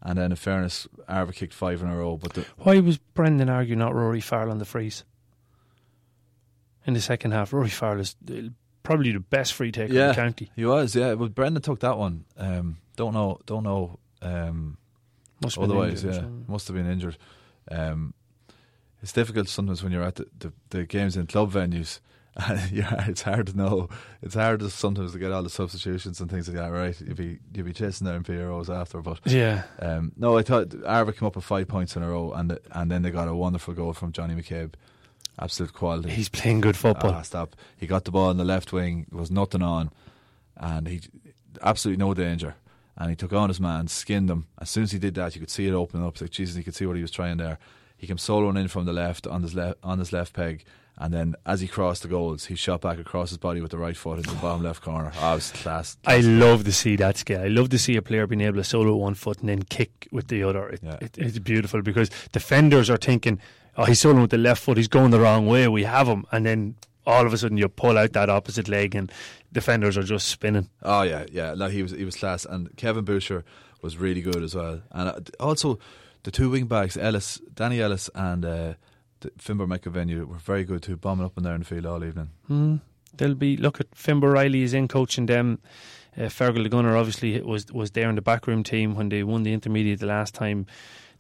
[0.04, 2.18] And then, in fairness, Arva kicked five in a row.
[2.18, 5.04] But the, why was Brendan Argue not Rory Farrell on the frees
[6.86, 7.54] in the second half?
[7.54, 8.50] Rory Farrell is uh,
[8.84, 10.52] probably the best free taker in the county.
[10.56, 11.14] he was, yeah.
[11.14, 12.26] Well, Brendan took that one.
[12.38, 14.00] Um, don't know, don't know.
[14.24, 14.78] Um,
[15.42, 17.18] Must otherwise, injured, yeah, must have been injured.
[17.70, 18.14] Um,
[19.04, 22.00] it's difficult sometimes when you're at the, the, the games in club venues.
[22.72, 23.90] yeah, it's hard to know.
[24.22, 27.00] It's hard to sometimes to get all the substitutions and things like that right.
[27.02, 29.64] You'd be you'd be chasing down Pieros after, but Yeah.
[29.80, 32.90] um, no, I thought Arva came up with five points in a row, and and
[32.90, 34.74] then they got a wonderful goal from Johnny McCabe.
[35.40, 36.10] Absolute quality.
[36.10, 37.12] He's playing good football.
[37.12, 37.56] Ah, stop.
[37.78, 39.90] He got the ball in the left wing, there was nothing on,
[40.56, 41.02] and he
[41.62, 42.56] absolutely no danger.
[42.98, 44.46] And he took on his man, skinned him.
[44.60, 46.14] As soon as he did that, you could see it opening up.
[46.14, 47.58] It's like Jesus, you could see what he was trying there.
[47.98, 50.64] He came soloing in from the left on his left on his left peg,
[50.98, 53.78] and then as he crossed the goals, he shot back across his body with the
[53.78, 55.12] right foot into the bottom left corner.
[55.20, 55.98] Oh, it was class.
[56.06, 57.42] I love to see that skill.
[57.42, 60.08] I love to see a player being able to solo one foot and then kick
[60.12, 60.70] with the other.
[60.70, 60.98] It, Yeah.
[61.02, 63.40] it, it's beautiful because defenders are thinking,
[63.78, 64.78] "Oh, he's soloing with the left foot.
[64.78, 65.68] He's going the wrong way.
[65.68, 66.76] We have him." And then
[67.08, 69.12] all of a sudden, you pull out that opposite leg, and
[69.52, 70.70] defenders are just spinning.
[70.84, 71.56] Oh yeah, yeah.
[71.56, 73.44] No, he was he was class, and Kevin Boucher
[73.82, 74.82] was really good as well.
[74.92, 75.80] And uh, also
[76.24, 78.74] the two wing backs, Ellis, Danny Ellis, and uh,
[79.22, 82.04] the Finbar McAvenue were very good too, bombing up in there in the field all
[82.04, 82.30] evening.
[82.48, 82.78] Hmm.
[83.16, 85.60] They'll be look at Fimber Riley is in coaching them.
[86.18, 89.44] Uh, Fergal the Gunner obviously was was there in the backroom team when they won
[89.44, 90.66] the intermediate the last time.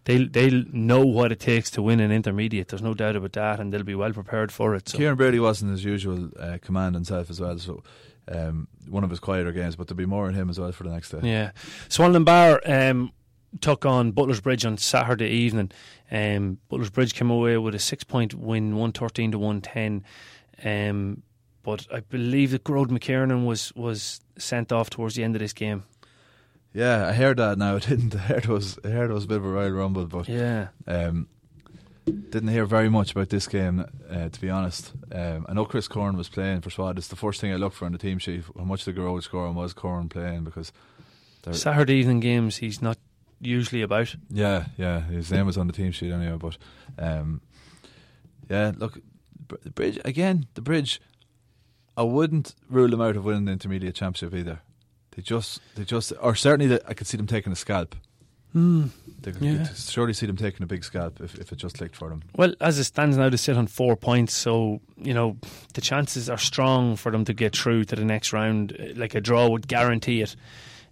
[0.05, 2.69] They they'll know what it takes to win an intermediate.
[2.69, 4.89] There's no doubt about that, and they'll be well prepared for it.
[4.89, 4.97] So.
[4.97, 7.83] Kieran Brady wasn't his usual uh, command himself as well, so
[8.27, 10.83] um, one of his quieter games, but there'll be more in him as well for
[10.83, 11.19] the next day.
[11.21, 11.51] Yeah,
[11.89, 13.11] Swanlinbar um,
[13.59, 15.71] took on Butler's Bridge on Saturday evening.
[16.09, 20.03] Um, Butler's Bridge came away with a six-point win, one thirteen to one ten.
[20.63, 21.23] Um,
[21.63, 25.53] but I believe that Grode McKiernan was was sent off towards the end of this
[25.53, 25.83] game.
[26.73, 27.75] Yeah, I heard that now.
[27.77, 28.15] I didn't.
[28.15, 28.79] I heard it was.
[28.83, 31.27] I heard it was a bit of a Royal Rumble, but Yeah, um,
[32.05, 33.85] didn't hear very much about this game.
[34.09, 36.97] Uh, to be honest, um, I know Chris Corn was playing for Swad.
[36.97, 38.43] It's the first thing I looked for on the team sheet.
[38.57, 40.71] How much the score and was Corn playing because.
[41.53, 42.99] Saturday evening games he's not
[43.41, 44.15] usually about.
[44.29, 46.37] Yeah, yeah, his name was on the team sheet anyway.
[46.37, 46.57] But
[46.97, 47.41] um,
[48.49, 48.99] yeah, look,
[49.63, 50.47] the bridge again.
[50.53, 51.01] The bridge.
[51.97, 54.61] I wouldn't rule them out of winning the intermediate championship either.
[55.15, 57.95] They just, they just, or certainly, the, I could see them taking a scalp.
[58.53, 58.87] Hmm.
[59.21, 59.65] They could, Yeah.
[59.67, 62.23] could surely see them taking a big scalp if, if it just clicked for them.
[62.35, 65.35] Well, as it stands now, they sit on four points, so you know
[65.73, 68.75] the chances are strong for them to get through to the next round.
[68.95, 70.35] Like a draw would guarantee it.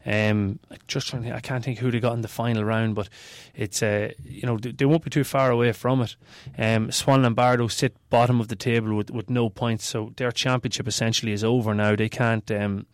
[0.05, 3.09] Um, just trying I can't think who they got in the final round, but
[3.53, 6.15] it's uh, you know they, they won't be too far away from it.
[6.57, 10.87] Um, Swan Lombardo sit bottom of the table with, with no points, so their championship
[10.87, 11.95] essentially is over now.
[11.95, 12.85] They can't, um,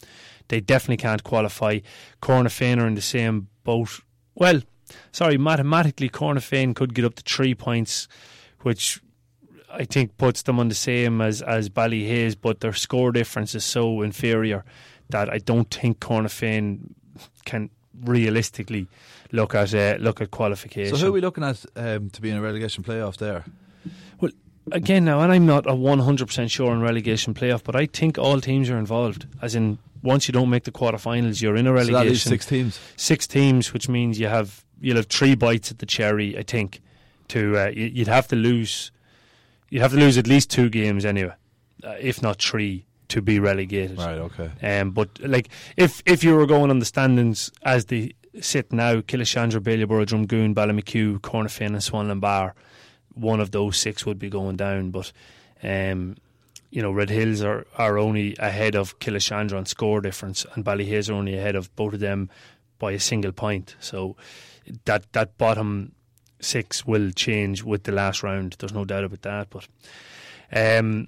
[0.47, 1.79] they definitely can't qualify.
[2.21, 3.99] Cornafean are in the same boat.
[4.33, 4.61] Well,
[5.11, 8.07] sorry, mathematically Cornafean could get up to three points,
[8.61, 8.99] which
[9.71, 13.63] I think puts them on the same as as Ballyhaise, but their score difference is
[13.63, 14.65] so inferior
[15.09, 16.79] that I don't think Cornafean
[17.45, 17.69] can
[18.03, 18.87] realistically
[19.31, 20.95] look at uh, look at qualification.
[20.95, 23.43] So who are we looking at um, to be in a relegation playoff there?
[24.19, 24.31] well,
[24.71, 28.39] again now, and I'm not a 100% sure on relegation playoff, but I think all
[28.41, 29.27] teams are involved.
[29.41, 31.93] As in, once you don't make the quarterfinals, you're in a So relegation.
[32.03, 32.79] that leaves six teams.
[32.95, 36.37] six teams, which means you have you'll have three bites at the cherry.
[36.37, 36.81] I think
[37.29, 38.91] to uh, you- you'd have to lose
[39.71, 41.33] You'd have to lose at least two games anyway,
[41.83, 43.97] uh, if not three, to be relegated.
[43.97, 44.17] Right.
[44.17, 44.51] Okay.
[44.61, 48.95] Um, but like if if you were going on the standings as they sit now,
[49.01, 52.53] Killeshandra, Bailieborough, Drumgoon, Ballymachugh, Cornafean, and Swanlinbar,
[53.13, 54.91] one of those six would be going down.
[54.91, 55.11] But
[55.63, 56.17] um,
[56.69, 61.09] you know, Red Hills are, are only ahead of Killeshandra on score difference, and Ballyhaise
[61.09, 62.29] are only ahead of both of them
[62.79, 63.75] by a single point.
[63.79, 64.15] So
[64.85, 65.93] that that bottom
[66.39, 68.55] six will change with the last round.
[68.59, 69.49] There's no doubt about that.
[69.49, 69.67] But
[70.51, 71.07] um,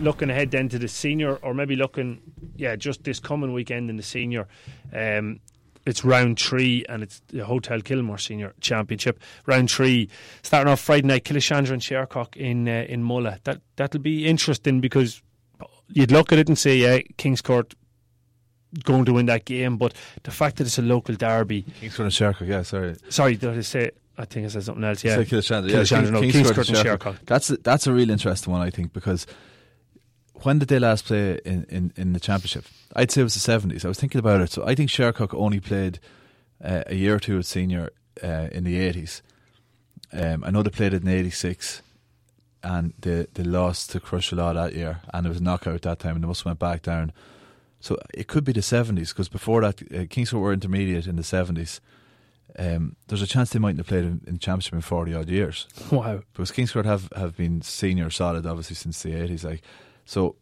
[0.00, 2.20] Looking ahead then to the senior, or maybe looking,
[2.56, 4.48] yeah, just this coming weekend in the senior.
[4.92, 5.40] Um,
[5.86, 9.20] it's round three and it's the Hotel Kilmore Senior Championship.
[9.46, 10.08] Round three,
[10.42, 13.42] starting off Friday night, Killeshandra and Shercock in uh, in Mullagh.
[13.44, 15.22] That that'll be interesting because
[15.88, 17.74] you'd look at it and say, yeah, Kingscourt
[18.84, 21.64] going to win that game, but the fact that it's a local derby.
[21.80, 22.96] Kingscourt and Shercock, yeah, sorry.
[23.10, 23.90] Sorry, did I say?
[24.16, 25.02] I think I said something else.
[25.04, 26.98] Yeah, Say Killeshandra, yeah, Killeshandra, no, Kingscourt Kingscourt and and Shercock.
[26.98, 27.26] Shercock.
[27.26, 29.26] That's a, that's a real interesting one, I think, because
[30.42, 32.64] when did they last play in, in, in the championship?
[32.94, 33.84] I'd say it was the seventies.
[33.84, 34.50] I was thinking about it.
[34.50, 35.98] So I think Shercock only played
[36.62, 37.90] uh, a year or two at senior
[38.22, 39.22] uh, in the eighties.
[40.12, 41.82] Um, I know they played it in eighty six,
[42.62, 46.16] and they they lost to Crosserlough that year, and it was a knockout that time,
[46.16, 47.12] and they must have went back down.
[47.80, 51.24] So it could be the seventies because before that, uh, Kingscourt were intermediate in the
[51.24, 51.80] seventies.
[52.58, 55.66] Um, there's a chance they mightn't have played in, in championship in forty odd years
[55.90, 56.20] Wow.
[56.32, 59.42] because Kingscourt have, have been senior solid obviously since the eighties.
[59.42, 59.62] Like
[60.04, 60.36] so,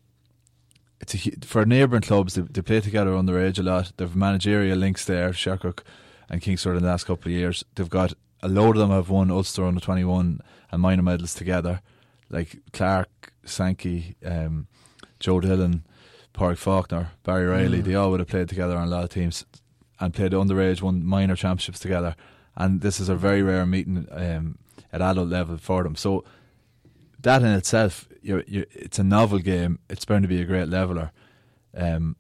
[1.00, 3.92] it's a, for neighbouring clubs they, they play together underage a lot.
[3.96, 5.30] They've managerial links there.
[5.30, 5.80] Shercock
[6.28, 7.64] and Kingscourt in the last couple of years.
[7.74, 11.34] They've got a load of them have won Ulster under twenty one and minor medals
[11.34, 11.80] together,
[12.28, 14.66] like Clark, Sankey, um,
[15.18, 15.84] Joe Dillon,
[16.32, 17.80] Park Faulkner, Barry Riley.
[17.80, 19.44] They all would have played together on a lot of teams
[19.98, 22.14] and played underage, won minor championships together.
[22.56, 24.58] And this is a very rare meeting um,
[24.92, 25.96] at adult level for them.
[25.96, 26.24] So
[27.20, 29.78] that in itself, you're, you're, it's a novel game.
[29.88, 31.12] It's bound to be a great leveler.
[31.76, 32.16] Um,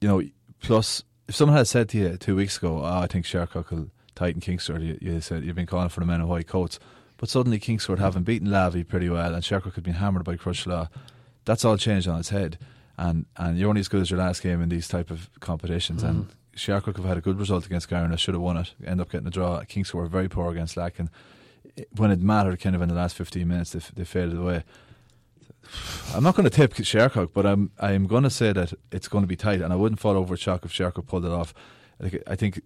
[0.00, 0.22] you know,
[0.60, 3.90] plus if someone had said to you two weeks ago, oh, I think Shercock will
[4.14, 6.78] tighten Kingscourt, you, you said you've been calling for the men in white coats.
[7.16, 8.00] But suddenly Kingscourt mm.
[8.00, 10.88] having beaten Lavey pretty well and Shercock had been hammered by Crosserlough,
[11.44, 12.58] that's all changed on its head.
[12.98, 16.02] And and you're only as good as your last game in these type of competitions.
[16.02, 16.30] And mm.
[16.56, 19.26] Shercock have had a good result against Gowna, should have won it, end up getting
[19.26, 19.60] a draw.
[19.62, 21.08] Kingscourt were very poor against Lacken.
[21.76, 24.64] and When it mattered, kind of in the last 15 minutes, they, they faded away.
[26.14, 29.22] I'm not going to tip Shercock, but I'm I'm going to say that it's going
[29.22, 31.54] to be tight, and I wouldn't fall over a shock if Shercock pulled it off.
[32.02, 32.60] I think,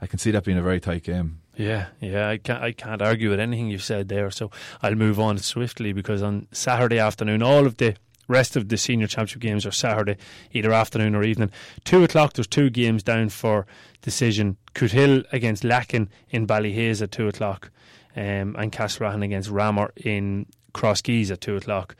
[0.00, 1.40] I can see that being a very tight game.
[1.56, 4.30] Yeah, yeah, I can't, I can't argue with anything you've said there.
[4.30, 7.96] So I'll move on swiftly because on Saturday afternoon, all of the
[8.28, 10.16] rest of the senior championship games are Saturday,
[10.52, 11.50] either afternoon or evening.
[11.84, 13.66] Two o'clock, there's two games down for
[14.02, 14.56] decision.
[14.74, 17.70] Cootehill against Lacken in Ballyhaise at two o'clock,
[18.14, 21.96] um, and Castlerahan against Ramor in Crosskeys at two o'clock.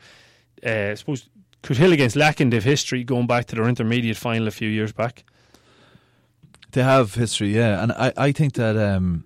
[0.65, 1.29] Uh, I suppose
[1.63, 5.23] Cootehill against Lacken, they've history going back to their intermediate final a few years back.
[6.71, 9.25] They have history, yeah, and I, I think that um,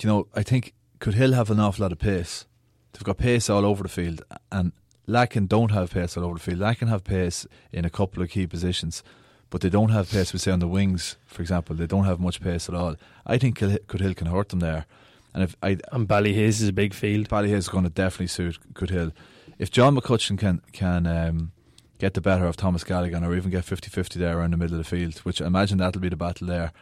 [0.00, 2.46] you know I think Cootehill have an awful lot of pace.
[2.92, 4.72] They've got pace all over the field, and
[5.08, 6.60] Lacken don't have pace all over the field.
[6.60, 9.02] Lacken have pace in a couple of key positions,
[9.50, 10.32] but they don't have pace.
[10.32, 12.94] We say on the wings, for example, they don't have much pace at all.
[13.26, 14.86] I think Cootehill can hurt them there,
[15.34, 17.28] and if I And Ballyhaise is a big field.
[17.28, 19.12] Ballyhaise is going to definitely suit Cootehill.
[19.58, 21.52] If John McCutcheon can can um,
[21.98, 24.84] get the better of Thomas Galligan or even get 50-50 there around the middle of
[24.84, 26.72] the field, which I imagine that'll be the battle there,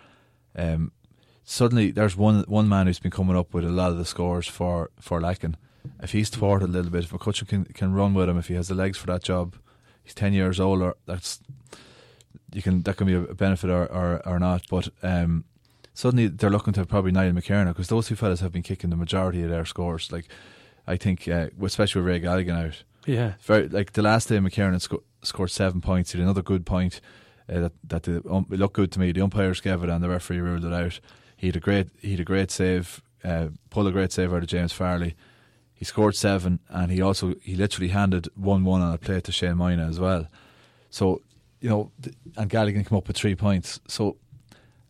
[0.55, 0.93] um,
[1.45, 4.47] suddenly there's one one man who's been coming up with a lot of the scores
[4.47, 5.55] for, for Lacken.
[6.03, 8.55] If he's thwarted a little bit, if McCutcheon can, can run with him, if he
[8.55, 9.55] has the legs for that job,
[10.03, 11.41] he's 10 years older, that's
[12.53, 14.65] you can that can be a benefit or, or, or not.
[14.69, 15.45] But um,
[15.95, 18.97] suddenly they're looking to probably Niall McKernan because those two fellas have been kicking the
[18.97, 20.11] majority of their scores.
[20.11, 20.27] Like
[20.87, 23.33] I think, uh, especially with Ray Galligan out, Yeah.
[23.43, 26.13] very like the last day McKernan sco- scored seven points.
[26.13, 27.01] He had another good point
[27.49, 29.13] uh, that that the, um, it looked good to me.
[29.13, 31.01] The umpires gave it and the referee ruled it out.
[31.37, 34.43] He had a great he had a great save, uh, pulled a great save out
[34.43, 35.15] of James Farley.
[35.79, 39.33] he scored seven, and he also he literally handed one one on a play to
[39.33, 40.27] Shane Moyna as well.
[40.91, 41.21] So
[41.61, 41.91] you know,
[42.37, 43.81] and Galligan came up with three points.
[43.89, 44.17] So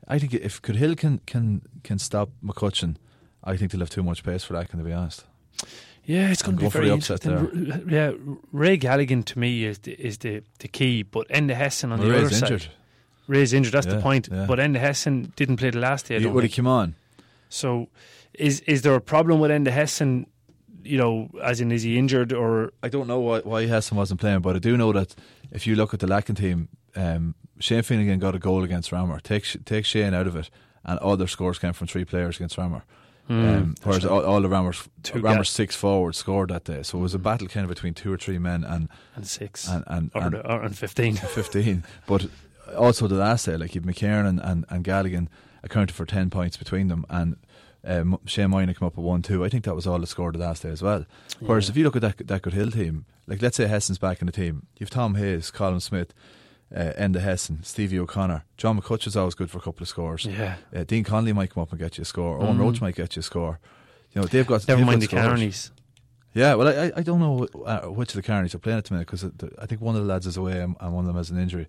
[0.08, 2.96] I think if Cootehill can can can stop McCutcheon,
[3.42, 4.68] I think they'll have too much pace for that.
[4.68, 5.24] Can to be honest?
[6.04, 7.84] Yeah, it's going to be very interesting.
[7.88, 8.12] Yeah,
[8.52, 12.08] Ray Galligan to me is the, is the, the key, but Enda Hessen on well,
[12.08, 12.62] the Ray's other injured.
[12.62, 12.70] side.
[13.26, 13.72] Ray's injured.
[13.72, 14.28] That's yeah, the point.
[14.30, 14.46] Yeah.
[14.46, 16.22] But Enda Hessen didn't play the last day.
[16.22, 16.94] I well, he came on.
[17.48, 17.88] So,
[18.34, 20.26] is is there a problem with Enda Hessen?
[20.84, 22.72] You know, as in, is he injured or?
[22.84, 25.16] I don't know why, why Hesson wasn't playing, but I do know that
[25.50, 29.20] if you look at the Lacken team, um, Shane Finnegan got a goal against Ramor.
[29.22, 30.50] Take take Shane out of it,
[30.84, 32.82] and all their scores came from three players against Ramor.
[33.28, 37.00] Mm, um, whereas all, all, the Ramors, Ramors six forwards scored that day, so it
[37.00, 40.10] was a battle kind of between two or three men and and six and and,
[40.14, 41.82] or, and, or and fifteen, fifteen.
[42.06, 42.26] But
[42.78, 45.26] also the last day, like you've McKiernan and, and, and Galligan
[45.64, 47.36] accounted for ten points between them, and
[47.84, 49.44] um, Shane Moyna came up with one two.
[49.44, 51.04] I think that was all that scored the last day as well.
[51.40, 54.26] Whereas if you look at that that Cootehill team, like let's say Hesson's back in
[54.26, 56.14] the team, you've Tom Hayes, Colin Smith
[56.74, 58.44] uh, Enda Hesson, Stevie O'Connor.
[58.56, 60.26] John McCutch is always good for a couple of scores.
[60.26, 60.56] Yeah.
[60.74, 62.38] Uh, Dean Connolly might come up and get you a score.
[62.38, 62.42] Mm.
[62.42, 63.60] Owen Roach might get you a score.
[64.12, 64.66] You know, they've got.
[64.66, 65.70] Never they've mind the Carneys.
[66.34, 68.94] Yeah, well, I I don't know uh, which of the Carneys are playing at the
[68.94, 69.24] minute because
[69.58, 71.66] I think one of the lads is away and, one of them has an injury.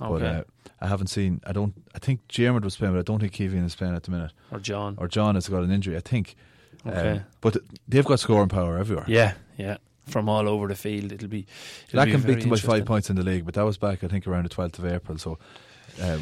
[0.00, 0.12] Okay.
[0.12, 0.44] But uh,
[0.80, 1.40] I haven't seen.
[1.46, 1.74] I don't.
[1.94, 4.32] I think Jermard was playing, but I don't think Keevan is playing at the minute.
[4.50, 4.94] Or John.
[4.98, 5.96] Or John has got an injury.
[5.96, 6.36] I think.
[6.86, 7.10] Okay.
[7.10, 7.56] Um, but
[7.88, 9.04] they've got scoring power everywhere.
[9.08, 9.78] Yeah, yeah
[10.08, 11.12] from all over the field.
[11.12, 11.46] It'll be.
[11.88, 14.04] It'll that can beat them by five points in the league, but that was back,
[14.04, 15.18] I think, around the 12th of April.
[15.18, 15.38] So
[16.02, 16.18] uh,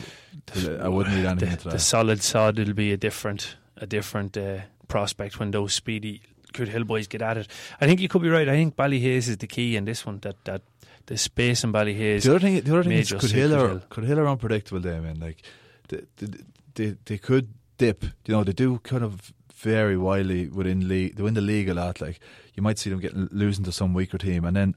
[0.80, 1.70] I wouldn't read anything the, into that.
[1.70, 4.58] The solid sod, it'll be a different, a different uh,
[4.88, 6.22] prospect when those speedy
[6.52, 7.48] Cootehill boys get at it.
[7.80, 8.48] I think you could be right.
[8.48, 10.18] I think Ballyhaise is the key in this one.
[10.20, 10.62] That that
[11.06, 12.22] the space in Ballyhaise.
[12.22, 14.80] The other thing, the other thing is Cootehill are Cootehill are unpredictable.
[14.80, 15.42] They, I mean, like
[15.88, 16.26] they, they,
[16.74, 18.04] they, they could dip.
[18.04, 21.16] You know, they do kind of vary widely within league.
[21.16, 22.00] They win the league a lot.
[22.00, 22.20] Like
[22.54, 24.74] you might see them getting losing to some weaker team, and then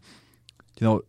[0.79, 1.01] you know,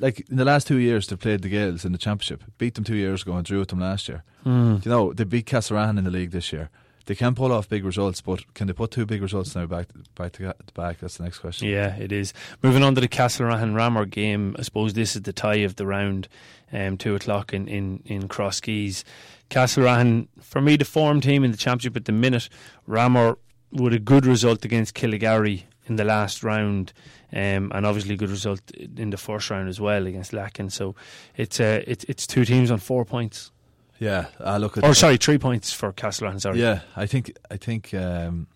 [0.00, 2.84] like in the last two years they played the Gaels in the championship, beat them
[2.84, 4.24] two years ago, and drew with them last year.
[4.44, 4.84] Mm.
[4.84, 6.70] You know, they beat Castlerahan in the league this year.
[7.06, 9.88] They can pull off big results, but can they put two big results now back
[10.14, 10.98] back to back?
[10.98, 11.68] That's the next question.
[11.68, 12.34] Yeah, it is.
[12.62, 15.86] Moving on to the Castlerahan Ramor game, I suppose this is the tie of the
[15.86, 16.28] round,
[16.70, 19.04] um, two o'clock in in in Crosskeys.
[19.50, 22.48] Castlerahan, for me, the form team in the championship at the minute.
[22.88, 23.36] Ramor
[23.72, 26.92] with a good result against Killygarry in the last round,
[27.32, 30.70] um, and obviously a good result in the first round as well against Lacken.
[30.70, 30.94] So
[31.36, 33.50] it's uh, it's it's two teams on four points.
[33.98, 34.84] Yeah, I look at.
[34.84, 36.40] Or sorry, three points for Castlerahan.
[36.40, 36.60] Sorry.
[36.60, 38.46] Yeah, I think I think um,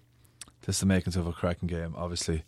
[0.62, 1.94] this is the makings of a cracking game.
[1.96, 2.44] Obviously,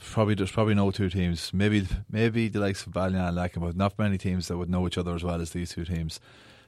[0.00, 1.52] probably there's probably no two teams.
[1.54, 4.86] Maybe maybe the likes of Ballinagh and Lacken, but not many teams that would know
[4.86, 6.20] each other as well as these two teams.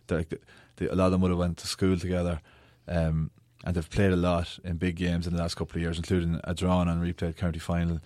[0.09, 0.39] Like the,
[0.77, 2.41] the, a lot of them would have went to school together.
[2.89, 3.31] Um,
[3.65, 6.41] and they've played a lot in big games in the last couple of years, including
[6.45, 8.01] a drawn and replayed county final.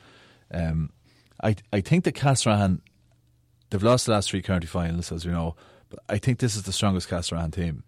[0.53, 0.91] Um,
[1.43, 2.81] I I think that Castlerahan
[3.71, 5.57] they've lost the last three county finals, as we know,
[5.91, 7.83] but I think this is the strongest Castlerahan team.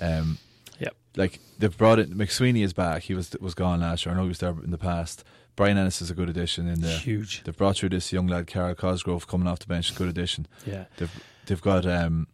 [0.00, 0.38] Um,
[0.78, 2.10] yeah, like they've brought it.
[2.10, 3.04] McSweeney is back.
[3.04, 4.14] He was was gone last year.
[4.14, 5.24] I know he was there in the past.
[5.54, 6.98] Brian Ennis is a good addition in there.
[6.98, 7.42] Huge.
[7.44, 9.94] They've brought through this young lad, Carol Cosgrove, coming off the bench.
[9.94, 10.46] Good addition.
[10.66, 10.84] Yeah.
[10.98, 12.26] They've they've got um,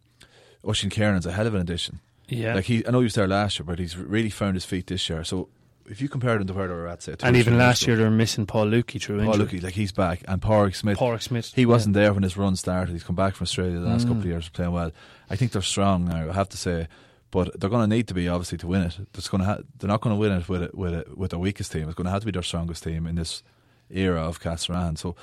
[0.65, 1.99] Oisin Kearns, a hell of an addition.
[2.27, 4.65] Yeah, like he, I know he was there last year, but he's really found his
[4.65, 5.23] feet this year.
[5.23, 5.49] So
[5.89, 8.03] if you compare them to where they were at, say, and even last year they
[8.03, 9.59] were missing Paul Lukey through Paul injury.
[9.59, 10.97] Lukey, like he's back, and Porrick Smith.
[10.97, 12.03] Porrick Smith, he wasn't yeah.
[12.03, 12.93] there when his run started.
[12.93, 14.09] He's come back from Australia the last mm.
[14.09, 14.91] couple of years, playing well.
[15.29, 16.29] I think they're strong now.
[16.29, 16.87] I have to say.
[17.31, 18.95] But they're going to need to be obviously to win it.
[19.15, 21.31] It's going to ha- they're not going to win it with it, with it, with
[21.31, 21.89] their weakest team.
[21.89, 23.41] It's going to have to be their strongest team in this
[23.89, 24.99] era of Castlerahan.
[24.99, 25.15] So,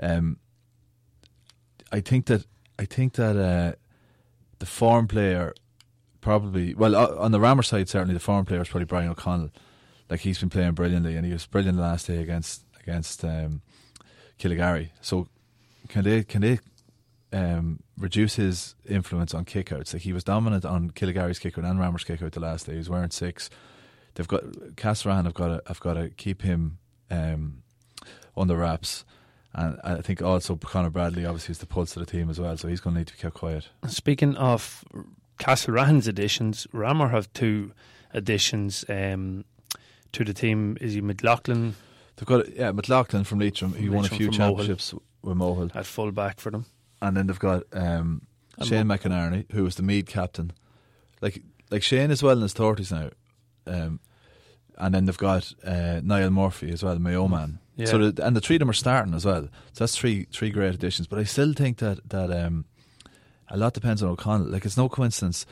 [0.00, 0.38] um,
[1.92, 2.46] I think that
[2.78, 3.76] I think that uh,
[4.58, 5.54] the form player
[6.20, 9.50] probably well on the Ramor side certainly the form player is probably Brian O'Connell.
[10.10, 13.62] Like he's been playing brilliantly and he was brilliant last day against against um.
[15.00, 15.28] So
[15.88, 16.58] can they can they
[17.32, 19.92] um, reduce his influence on kickouts?
[19.92, 22.72] Like he was dominant on Killygarry's kickout and Ramor's kickout the last day.
[22.72, 23.50] He was wearing six.
[24.14, 24.44] They've got
[24.76, 26.78] Castlerahan have got to have got to keep him
[27.10, 27.62] um,
[28.36, 29.04] on the wraps.
[29.58, 32.56] And I think also Conor Bradley obviously is the pulse of the team as well,
[32.56, 33.68] so he's going to need to be kept quiet.
[33.88, 34.84] Speaking of
[35.38, 36.66] Castlerahan's additions.
[36.74, 37.72] Ramor have two
[38.12, 39.44] additions um,
[40.12, 40.76] to the team.
[40.80, 41.76] Is he McLaughlin?
[42.16, 43.74] They've got yeah McLaughlin from Leitrim.
[43.74, 45.00] He won a few championships Mohill.
[45.22, 46.66] with Mohill at full back for them.
[47.00, 48.22] And then they've got um,
[48.62, 50.52] Shane McInerney, who was the Meath captain.
[51.20, 53.10] Like like Shane is well in his thirties now.
[53.66, 54.00] Um,
[54.76, 57.58] and then they've got uh, Niall Murphy as well, the Mayo man.
[57.78, 57.86] Yeah.
[57.86, 59.42] So the, and the three of them are starting as well.
[59.72, 61.06] So that's three three great additions.
[61.06, 62.64] But I still think that that um,
[63.48, 64.48] a lot depends on O'Connell.
[64.48, 65.46] Like it's no coincidence.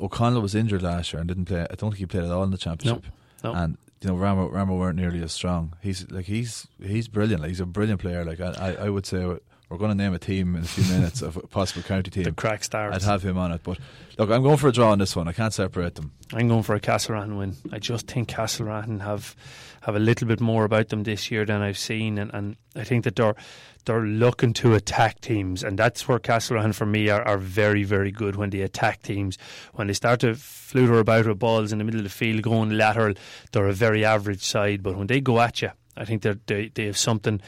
[0.00, 1.62] O'Connell was injured last year and didn't play.
[1.62, 3.04] I don't think he played at all in the championship.
[3.44, 3.52] No.
[3.52, 5.74] and you know Ramor Ramor weren't nearly as strong.
[5.80, 7.40] He's like he's he's brilliant.
[7.40, 8.24] Like, he's a brilliant player.
[8.24, 9.24] Like I I, I would say
[9.70, 12.24] we're going to name a team in a few minutes of a possible county team.
[12.24, 12.92] The crack stars.
[12.92, 13.78] I'd have him on it, but
[14.18, 15.28] look, I'm going for a draw on this one.
[15.28, 16.10] I can't separate them.
[16.32, 17.56] I'm going for a Castlerahan win.
[17.70, 19.36] I just think Castlerahan have
[19.82, 22.82] have a little bit more about them this year than I've seen, and, and I
[22.82, 23.36] think that they're
[23.84, 28.10] they're looking to attack teams, and that's where Castlerahan for me are, are very very
[28.10, 29.38] good when they attack teams.
[29.74, 32.70] When they start to flutter about with balls in the middle of the field, going
[32.70, 33.14] lateral,
[33.52, 34.82] they're a very average side.
[34.82, 37.40] But when they go at you, I think they they have something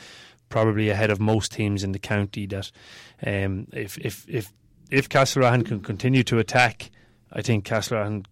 [0.52, 2.46] probably ahead of most teams in the county.
[2.46, 2.70] That
[3.26, 4.52] um, if if if
[4.90, 6.90] if Castlerahan can continue to attack,
[7.32, 8.26] I think Castlerahan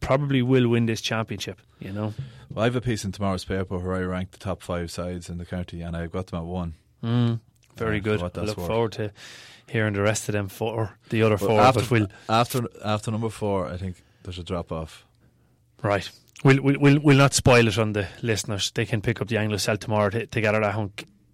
[0.00, 1.58] probably will win this championship.
[1.80, 2.14] You know.
[2.50, 5.28] Well, I have a piece in tomorrow's paper where I rank the top five sides
[5.28, 6.74] in the county, and I've got them at one.
[7.02, 7.40] Mm,
[7.76, 8.20] very good.
[8.22, 8.66] I look worth.
[8.66, 9.10] forward to
[9.68, 11.60] hearing the rest of them four, the other But four.
[11.60, 15.04] after, but we'll after after number four, I think there's a drop off.
[15.82, 16.08] right.
[16.44, 18.70] We'll, we'll we'll we'll not spoil it on the listeners.
[18.70, 20.62] They can pick up the Anglo-Celt tomorrow to, to get it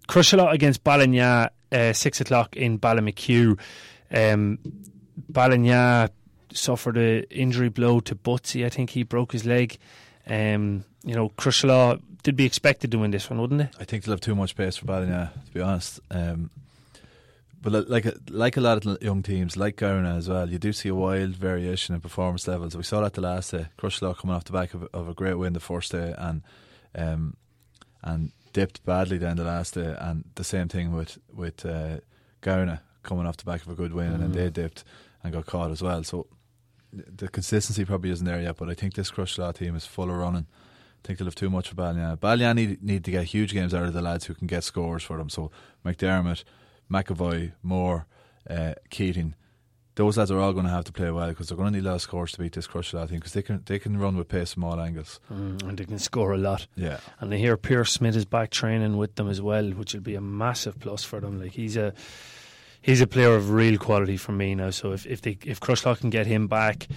[0.07, 3.59] Crosserlough against Ballinagh, uh, six o'clock in Ballymachugh.
[4.11, 4.59] Um,
[5.31, 6.09] Ballinagh
[6.53, 8.65] suffered an injury blow to Butsy.
[8.65, 9.77] I think he broke his leg.
[10.27, 13.69] Um, you know, Crosserlough did be expected to win this one, wouldn't they?
[13.79, 15.99] I think they'll have too much pace for Ballinagh, to be honest.
[16.09, 16.49] Um,
[17.63, 20.89] but like like a lot of young teams, like Gowna as well, you do see
[20.89, 22.75] a wild variation in performance levels.
[22.75, 23.67] We saw that the last day.
[23.77, 26.41] Crosserlough coming off the back of, of a great win the first day and
[26.93, 27.37] um,
[28.03, 29.95] and dipped badly then the last day.
[29.99, 31.97] And the same thing with with uh,
[32.41, 34.83] Gowna coming off the back of a good win and then they dipped
[35.23, 36.03] and got caught as well.
[36.03, 36.27] So
[36.93, 38.57] the consistency probably isn't there yet.
[38.57, 40.47] But I think this Crosserlough team is full of running.
[41.03, 42.19] I think they'll have too much for Ballinagh.
[42.19, 45.03] Ballinagh need, need to get huge games out of the lads who can get scores
[45.03, 45.29] for them.
[45.29, 45.51] So
[45.85, 46.45] McDermott,
[46.89, 48.05] McAvoy, Moore,
[48.49, 49.35] uh, Keating,
[49.95, 51.85] those lads are all going to have to play well because they're going to need
[51.85, 54.17] a lot of scores to beat this Crosserlough team because they can they can run
[54.17, 55.19] with pace from all angles.
[55.31, 56.67] Mm, and they can score a lot.
[56.75, 60.01] Yeah, And I hear Pierce Smith is back training with them as well, which will
[60.01, 61.39] be a massive plus for them.
[61.39, 61.93] Like he's a
[62.81, 64.71] he's a player of real quality for me now.
[64.71, 66.87] So if if they if Crosserlough can get him back,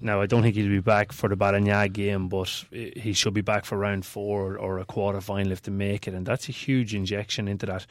[0.00, 3.40] now I don't think he'll be back for the Ballinagh game, but he should be
[3.40, 6.52] back for round four or a quarter final if they make it, and that's a
[6.52, 7.86] huge injection into that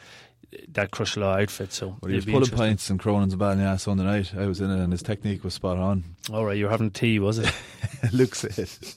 [0.69, 1.73] that Crosserlough outfit.
[1.73, 4.33] So well, he was pulling pints and Cronin's ass on the night.
[4.35, 6.03] I was in it and his technique was spot on.
[6.31, 7.53] All right, you're having tea, was it?
[8.13, 8.95] Looks it.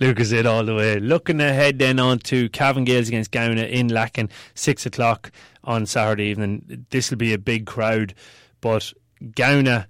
[0.00, 0.98] Lucas it all the way.
[0.98, 5.30] Looking ahead then on to Cavan Gaels against Gowna in Lacken, six o'clock
[5.64, 6.86] on Saturday evening.
[6.90, 8.14] This will be a big crowd,
[8.60, 8.92] but
[9.22, 9.86] Gowna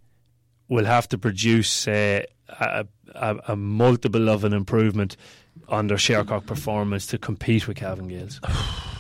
[0.68, 5.16] will have to produce uh, a, a, a multiple of an improvement
[5.68, 8.40] on their Shercock performance to compete with Cavan Gaels.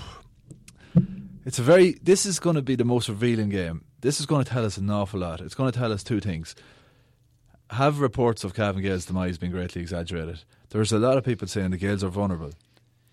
[1.46, 1.92] It's a very.
[2.02, 3.84] This is going to be the most revealing game.
[4.00, 5.40] This is going to tell us an awful lot.
[5.40, 6.56] It's going to tell us two things.
[7.70, 10.42] Have reports of Cavan Gaels' demise been greatly exaggerated?
[10.70, 12.50] There's a lot of people saying the Gaels are vulnerable.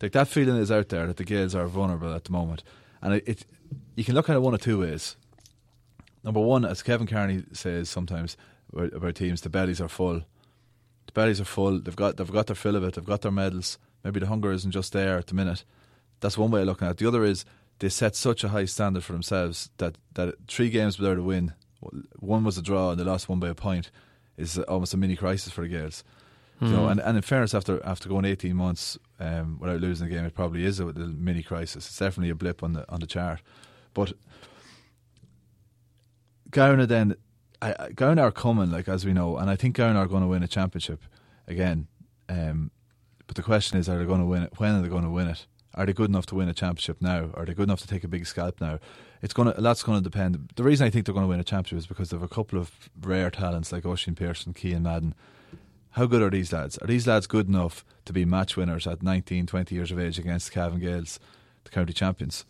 [0.01, 2.63] Like that feeling is out there that the Gaels are vulnerable at the moment,
[3.03, 3.45] and it, it
[3.95, 5.15] you can look at it one of two ways.
[6.23, 8.36] Number one, as Kevin Carney says sometimes
[8.75, 10.23] about teams, the bellies are full.
[11.05, 11.79] The bellies are full.
[11.79, 12.95] They've got they've got their fill of it.
[12.95, 13.77] They've got their medals.
[14.03, 15.63] Maybe the hunger isn't just there at the minute.
[16.19, 16.97] That's one way of looking at it.
[16.97, 17.45] The other is
[17.84, 21.51] they set such a high standard for themselves that, that three games without a win,
[22.19, 23.91] one was a draw and they lost one by a point,
[24.38, 26.01] is almost a mini crisis for the Gaels.
[26.61, 30.09] You know, and, and in fairness, after after going eighteen months um, without losing a
[30.09, 31.86] game, it probably is a, little mini crisis.
[31.88, 33.41] It's definitely a blip on the on the chart.
[33.93, 34.13] But
[36.51, 37.17] Gowna then,
[37.61, 40.27] I, I- are coming, like as we know, and I think Gowna are going to
[40.29, 41.01] win a championship
[41.49, 41.88] again.
[42.29, 42.71] Um,
[43.27, 44.53] but the question is, are they going to win it?
[44.57, 45.45] When are they going to win it?
[45.76, 47.30] Are they good enough to win a championship now?
[47.34, 48.80] Are they good enough to take a big scalp now?
[49.21, 49.59] It's going to.
[49.61, 50.49] That's going to depend.
[50.55, 52.28] The reason I think they're going to win a championship is because they have a
[52.28, 52.71] couple of
[53.01, 55.15] rare talents like Oisin Pearson, Cian Madden.
[55.91, 56.78] How good are these lads?
[56.80, 60.17] Are these lads good enough to be match winners at 19, 20 years of age
[60.17, 61.19] against the Cavan Gaels,
[61.63, 62.45] the county champions?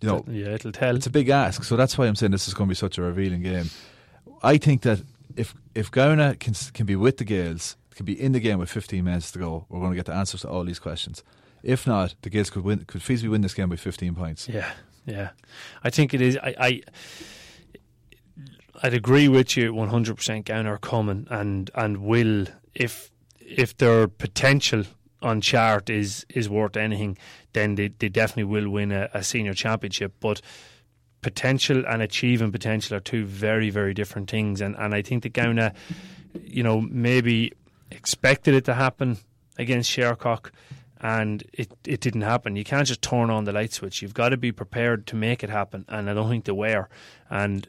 [0.00, 0.96] You know, yeah, it'll tell.
[0.96, 2.98] it's a big ask, so that's why I'm saying this is going to be such
[2.98, 3.70] a revealing game.
[4.42, 5.02] I think that
[5.36, 8.70] if if Gowna can can be with the Gaels, can be in the game with
[8.70, 11.22] 15 minutes to go, we're going to get the answers to all these questions.
[11.62, 14.48] If not, the Gaels could win, could feasibly win this game by 15 points.
[14.48, 14.70] Yeah,
[15.06, 15.30] yeah.
[15.84, 16.36] I think it is.
[16.38, 16.80] I, I
[18.82, 20.46] I'd agree with you one hundred percent.
[20.46, 24.84] Gown are coming and and will if if their potential
[25.22, 27.18] on chart is is worth anything,
[27.52, 30.14] then they, they definitely will win a, a senior championship.
[30.20, 30.40] But
[31.20, 34.60] potential and achieving potential are two very very different things.
[34.60, 37.52] And and I think that Gowna, uh, you know, maybe
[37.90, 39.18] expected it to happen
[39.58, 40.50] against Shercock
[41.00, 42.56] and it, it didn't happen.
[42.56, 44.02] You can't just turn on the light switch.
[44.02, 46.88] You've got to be prepared to make it happen, and I don't think they were.
[47.30, 47.66] And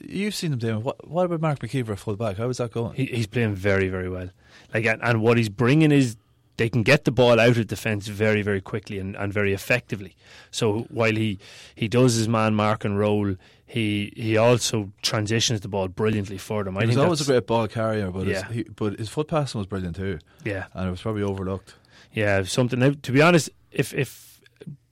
[0.00, 0.82] you've seen them doing.
[0.82, 2.38] What, what about Mark McKeever at full back?
[2.38, 2.94] How is that going?
[2.94, 4.30] he, he's playing very, very well.
[4.74, 6.16] Like, and, and what he's bringing is
[6.56, 10.16] they can get the ball out of defence very, very quickly and, and very effectively.
[10.50, 11.38] So while he,
[11.74, 16.76] he does his man marking role, he he also transitions the ball brilliantly for them.
[16.76, 18.44] I he was always a great ball carrier, but yeah.
[18.44, 20.18] his, he, but his foot passing was brilliant too.
[20.44, 21.74] Yeah, and it was probably overlooked.
[22.12, 22.78] Yeah, something.
[22.78, 24.40] Now, to be honest, if if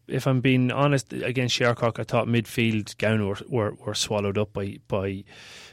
[0.09, 4.53] if I'm being honest, against Shercock, I thought midfield Gown were, were, were swallowed up
[4.53, 5.25] by by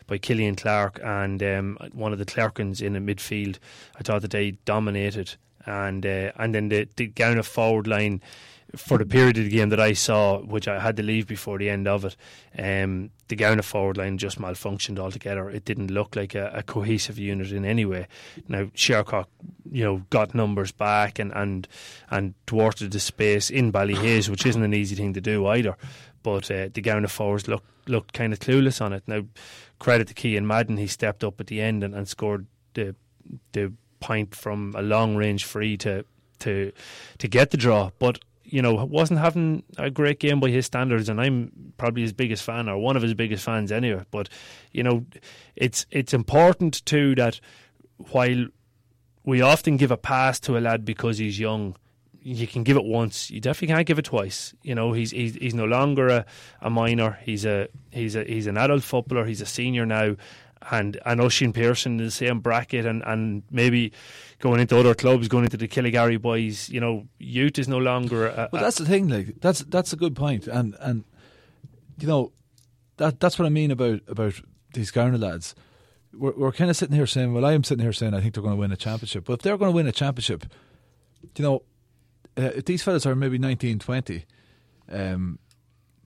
[0.05, 3.57] by Killian Clark and um, one of the Clerkins in the midfield.
[3.97, 5.35] I thought that they dominated,
[5.65, 8.21] and uh, and then the the Gowna forward line
[8.75, 11.57] for the period of the game that I saw, which I had to leave before
[11.57, 12.15] the end of it,
[12.57, 15.49] um, the Gowna forward line just malfunctioned altogether.
[15.49, 18.07] It didn't look like a, a, cohesive unit in any way.
[18.47, 19.27] Now Shercock,
[19.71, 21.67] you know, got numbers back and and
[22.09, 25.77] and thwarted the space in Ballyhaise, which isn't an easy thing to do either.
[26.23, 29.03] But uh, the Gowna forwards looked looked kind of clueless on it.
[29.07, 29.23] Now,
[29.79, 32.95] credit to Cian Madden, he stepped up at the end and, and scored the
[33.53, 36.05] the point from a long range free to
[36.39, 36.71] to
[37.17, 37.91] to get the draw.
[37.99, 38.19] But
[38.49, 42.43] you know, wasn't having a great game by his standards, and I'm probably his biggest
[42.43, 44.05] fan or one of his biggest fans anyway.
[44.09, 44.29] But
[44.71, 45.05] you know,
[45.55, 47.39] it's it's important too that
[48.11, 48.47] while
[49.25, 51.75] we often give a pass to a lad because he's young,
[52.21, 53.29] you can give it once.
[53.29, 54.53] You definitely can't give it twice.
[54.63, 56.25] You know, he's he's, he's no longer a,
[56.61, 57.19] a minor.
[57.23, 59.25] He's a he's a he's an adult footballer.
[59.25, 60.15] He's a senior now,
[60.71, 63.91] and and Oisin Pearson in the same bracket, and and maybe
[64.39, 66.69] going into other clubs, going into the Killygarry boys.
[66.69, 68.27] You know, youth is no longer.
[68.27, 69.07] A, well, that's the thing.
[69.07, 71.03] Like that's that's a good point, and and
[71.99, 72.31] you know
[72.97, 74.41] that that's what I mean about about
[74.73, 75.55] these Gowna lads.
[76.13, 78.33] We're, we're kind of sitting here saying, well, I am sitting here saying I think
[78.33, 79.25] they're going to win a championship.
[79.25, 80.45] But if they're going to win a championship,
[81.35, 81.63] you know,
[82.37, 84.25] uh, if these fellas are maybe 19, 20,
[84.89, 85.37] um,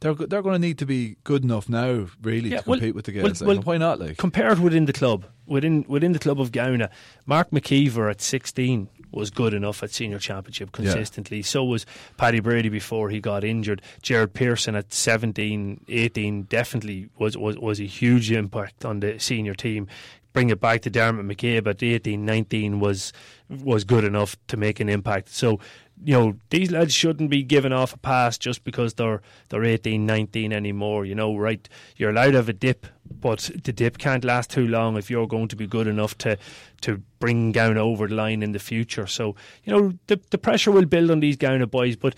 [0.02, 2.94] they're they're going to need to be good enough now, really, yeah, to compete well,
[2.94, 3.42] with the guys.
[3.42, 4.00] Well, like, why not?
[4.00, 6.90] Like compared within the club, within within the club of Gowna,
[7.26, 11.38] Mark McKeever at sixteen was good enough at senior championship consistently.
[11.38, 11.44] Yeah.
[11.44, 11.86] So was
[12.18, 13.82] Paddy Brady before he got injured.
[14.02, 19.54] Jared Pearson at 17, 18 definitely was, was, was a huge impact on the senior
[19.54, 19.88] team.
[20.34, 23.12] Bring it back to Dermot McCabe at 18, 19 was
[23.50, 25.28] was good enough to make an impact.
[25.28, 25.60] So
[26.04, 30.06] you know, these lads shouldn't be given off a pass just because they're they're 18,
[30.06, 31.06] 19 anymore.
[31.06, 31.68] You know, right?
[31.96, 35.28] You're allowed to have a dip, but the dip can't last too long if you're
[35.28, 36.38] going to be good enough to
[36.82, 39.06] to bring down over the line in the future.
[39.06, 42.16] So, you know, the the pressure will build on these Gowna boys, but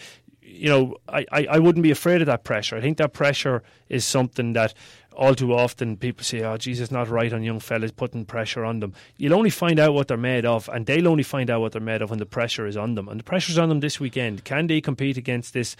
[0.54, 2.76] you know, I, I, I wouldn't be afraid of that pressure.
[2.76, 4.74] I think that pressure is something that
[5.16, 8.80] all too often people say, "Oh, Jesus, not right on young fellas putting pressure on
[8.80, 11.72] them." You'll only find out what they're made of, and they'll only find out what
[11.72, 13.08] they're made of when the pressure is on them.
[13.08, 14.44] And the pressure's on them this weekend.
[14.44, 15.76] Can they compete against this?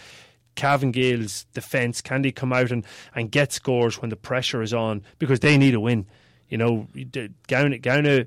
[0.54, 4.72] Cavan Gaels defence, can they come out and, and get scores when the pressure is
[4.72, 5.02] on?
[5.18, 6.06] Because they need a win.
[6.48, 6.86] You know,
[7.48, 8.26] Gowna, Gowna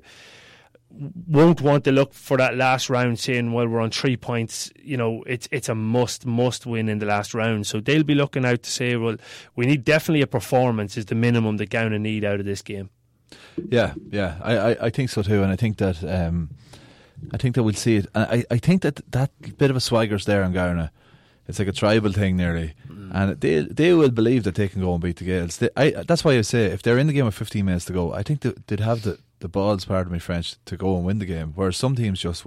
[0.90, 4.70] won't want to look for that last round saying well we're on three points.
[4.76, 7.66] You know it's it's a must must win in the last round.
[7.66, 9.16] So they'll be looking out to say well
[9.56, 12.90] we need definitely a performance is the minimum that Gowna need out of this game.
[13.68, 14.38] Yeah yeah.
[14.42, 15.42] I, I, I think so too.
[15.42, 16.50] And I think that um,
[17.32, 18.06] I think that we'll see it.
[18.14, 20.90] I, I think that that bit of a swagger's there in Gowna
[21.48, 22.74] it's like a tribal thing nearly.
[22.88, 23.10] Mm.
[23.12, 25.56] and they they will believe that they can go and beat the Gaels.
[25.56, 27.92] They, I, that's why I say if they're in the game with 15 minutes to
[27.92, 31.18] go I think they'd have the the balls, pardon me French, to go and win
[31.18, 31.52] the game.
[31.54, 32.46] Whereas some teams just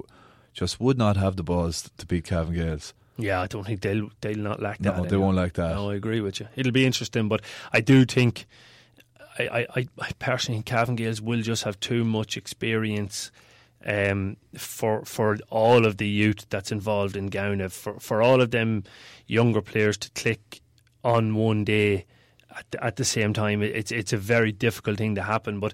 [0.53, 2.93] just would not have the balls to beat Cavan Gaels.
[3.17, 4.97] Yeah, I don't think they'll they'll not like that.
[4.97, 5.75] No, they won't like that.
[5.75, 6.47] No, I agree with you.
[6.55, 8.45] It'll be interesting, but I do think
[9.39, 13.31] I, I, I personally think Cavan Gaels will just have too much experience
[13.85, 18.51] um, for for all of the youth that's involved in Gowna, for for all of
[18.51, 18.83] them
[19.27, 20.61] younger players to click
[21.03, 22.05] on one day
[22.55, 23.61] at the, at the same time.
[23.61, 25.73] It's it's a very difficult thing to happen, but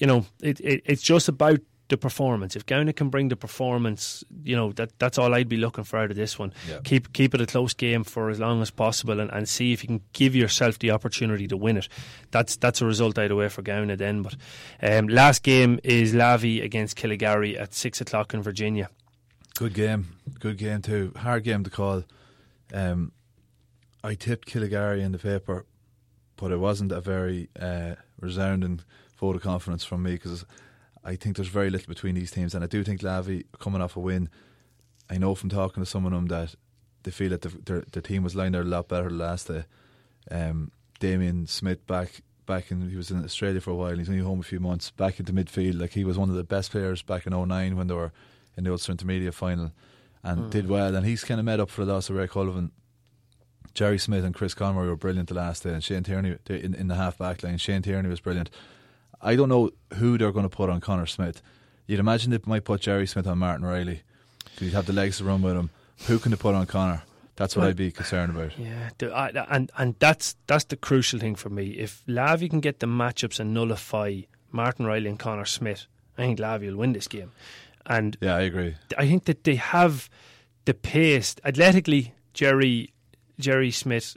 [0.00, 2.56] you know, it, it it's just about the performance.
[2.56, 5.98] If Gowna can bring the performance, you know that that's all I'd be looking for
[5.98, 6.54] out of this one.
[6.68, 6.78] Yeah.
[6.82, 9.82] Keep keep it a close game for as long as possible, and, and see if
[9.84, 11.88] you can give yourself the opportunity to win it.
[12.30, 14.22] That's that's a result either way for Gowna then.
[14.22, 14.36] But
[14.82, 18.88] um, last game is Lavey against Killygarry at six o'clock in Virginia.
[19.56, 21.12] Good game, good game too.
[21.16, 22.04] Hard game to call.
[22.72, 23.12] Um,
[24.02, 25.66] I tipped Killygarry in the paper,
[26.36, 28.80] but it wasn't a very uh, resounding
[29.20, 30.44] vote of confidence from me because
[31.04, 33.96] I think there's very little between these teams, and I do think Lavey coming off
[33.96, 34.28] a win.
[35.08, 36.54] I know from talking to some of them that
[37.02, 39.64] they feel that the, the team was lined out a lot better last day.
[40.30, 43.96] Um, Damien Smith back back in he was in Australia for a while.
[43.96, 44.90] He's only home a few months.
[44.90, 47.86] Back into midfield, like he was one of the best players back in 09 when
[47.86, 48.12] they were
[48.56, 49.72] in the Ulster Intermediate final,
[50.22, 50.50] and mm.
[50.50, 50.94] did well.
[50.94, 52.70] And he's kind of made up for the loss of Ray Cullivan.
[53.72, 56.88] Jerry Smith and Chris Conroy were brilliant the last day, and Shane Tierney in, in
[56.88, 57.56] the half back line.
[57.56, 58.50] Shane Tierney was brilliant.
[59.22, 61.42] I don't know who they're going to put on Connor Smith.
[61.86, 64.02] You'd imagine they might put Jerry Smith on Martin Riley.
[64.56, 65.70] Do you have the legs to run with him?
[66.06, 67.02] Who can they put on Connor?
[67.36, 68.58] That's what Well, I'd be concerned about.
[68.58, 71.68] Yeah, the, I, and and that's that's the crucial thing for me.
[71.70, 74.20] If Lavey can get the matchups and nullify
[74.52, 75.86] Martin Riley and Connor Smith,
[76.18, 77.32] I think Lavey will win this game.
[77.86, 78.76] And Yeah, I agree.
[78.98, 80.10] I think that they have
[80.66, 82.12] the pace athletically.
[82.34, 82.92] Jerry
[83.38, 84.16] Jerry Smith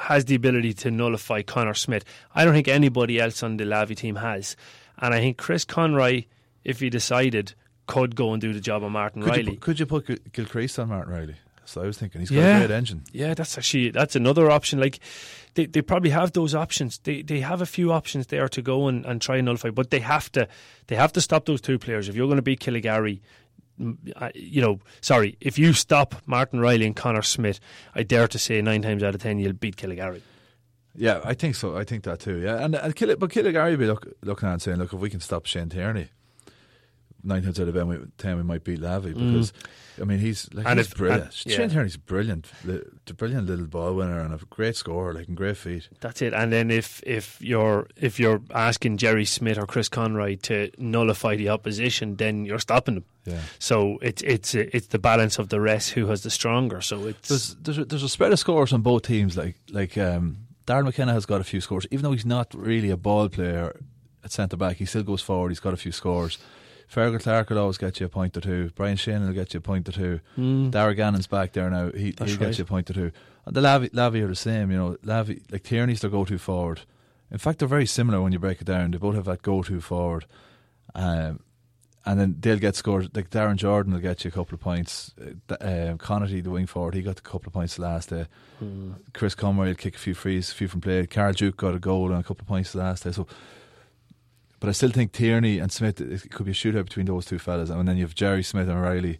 [0.00, 2.04] has the ability to nullify Connor Smith.
[2.34, 4.56] I don't think anybody else on the Lavey team has,
[4.98, 6.24] and I think Chris Conroy,
[6.64, 7.54] if he decided,
[7.86, 9.52] could go and do the job of Martin Could Riley.
[9.52, 11.36] you, could you put Gil- Gilchrist on Martin Riley?
[11.64, 12.56] So I was thinking he's got Yeah.
[12.58, 13.02] a great engine.
[13.12, 14.78] Yeah, that's actually that's another option.
[14.80, 15.00] Like
[15.54, 16.98] they, they probably have those options.
[16.98, 19.90] They they have a few options there to go and, and try and nullify, but
[19.90, 20.46] they have to
[20.86, 22.08] they have to stop those two players.
[22.08, 23.20] If you're going to beat Killygarry, uh,
[24.34, 27.60] you know, sorry, if you stop Martin Riley and Connor Smith,
[27.94, 30.22] I dare to say nine times out of ten you'll beat Killygarry.
[30.94, 31.76] Yeah, I think so.
[31.76, 32.38] I think that too.
[32.38, 34.98] Yeah, and and Kill, but Killygarry will be look, looking at and saying, look, if
[34.98, 36.08] we can stop Shane Tierney,
[37.22, 39.52] nine times out of ten we, might beat Lavey because
[40.00, 40.70] I mean he's like Mm.
[40.70, 41.24] And he's if- brilliant.
[41.24, 41.76] and- Shane yeah.
[41.76, 45.56] Tierney's brilliant, li- a brilliant little ball winner and a great scorer, like and great
[45.56, 45.88] feet.
[46.00, 46.32] That's it.
[46.34, 51.36] And then if if you're if you're asking Jerry Smith or Chris Conroy to nullify
[51.36, 53.04] the opposition, then you're stopping them.
[53.24, 53.40] Yeah.
[53.58, 56.80] So it's it's it's the balance of the rest who has the stronger.
[56.80, 59.36] So it's There's there's a, there's a spread of scores on both teams.
[59.36, 60.36] Like like um,
[60.66, 63.74] Darren McKenna has got a few scores, even though he's not really a ball player
[64.22, 64.76] at centre back.
[64.76, 65.48] He still goes forward.
[65.50, 66.38] He's got a few scores.
[66.92, 68.70] Fergal Clark will always get you a point or two.
[68.74, 70.20] Brian Shane will get you a point or two.
[70.38, 70.70] Mm.
[70.70, 71.90] Darragh Gannon's back there now.
[71.90, 73.12] He That's he'll get you a point or two.
[73.44, 74.70] And the Lavey, Lavey are the same.
[74.70, 76.82] You know, Lavey like Tierney's their go-to forward.
[77.30, 78.92] In fact, they're very similar when you break it down.
[78.92, 80.26] They both have that go-to forward.
[80.94, 81.40] Um,
[82.06, 83.14] and then they'll get scored.
[83.16, 85.12] Like Darren Jordan will get you a couple of points.
[85.20, 88.26] Uh, D- uh, the wing forward, he got a couple of points last day.
[88.62, 88.94] Mm.
[89.12, 91.04] Chris Conroy will kick a few frees, a few from play.
[91.06, 93.10] Carl Duke got a goal and a couple of points last day.
[93.10, 93.26] So,
[94.60, 97.38] but I still think Tierney and Smith it could be a shootout between those two
[97.38, 97.70] fellas.
[97.70, 99.18] And then you have Jerry Smith and Riley.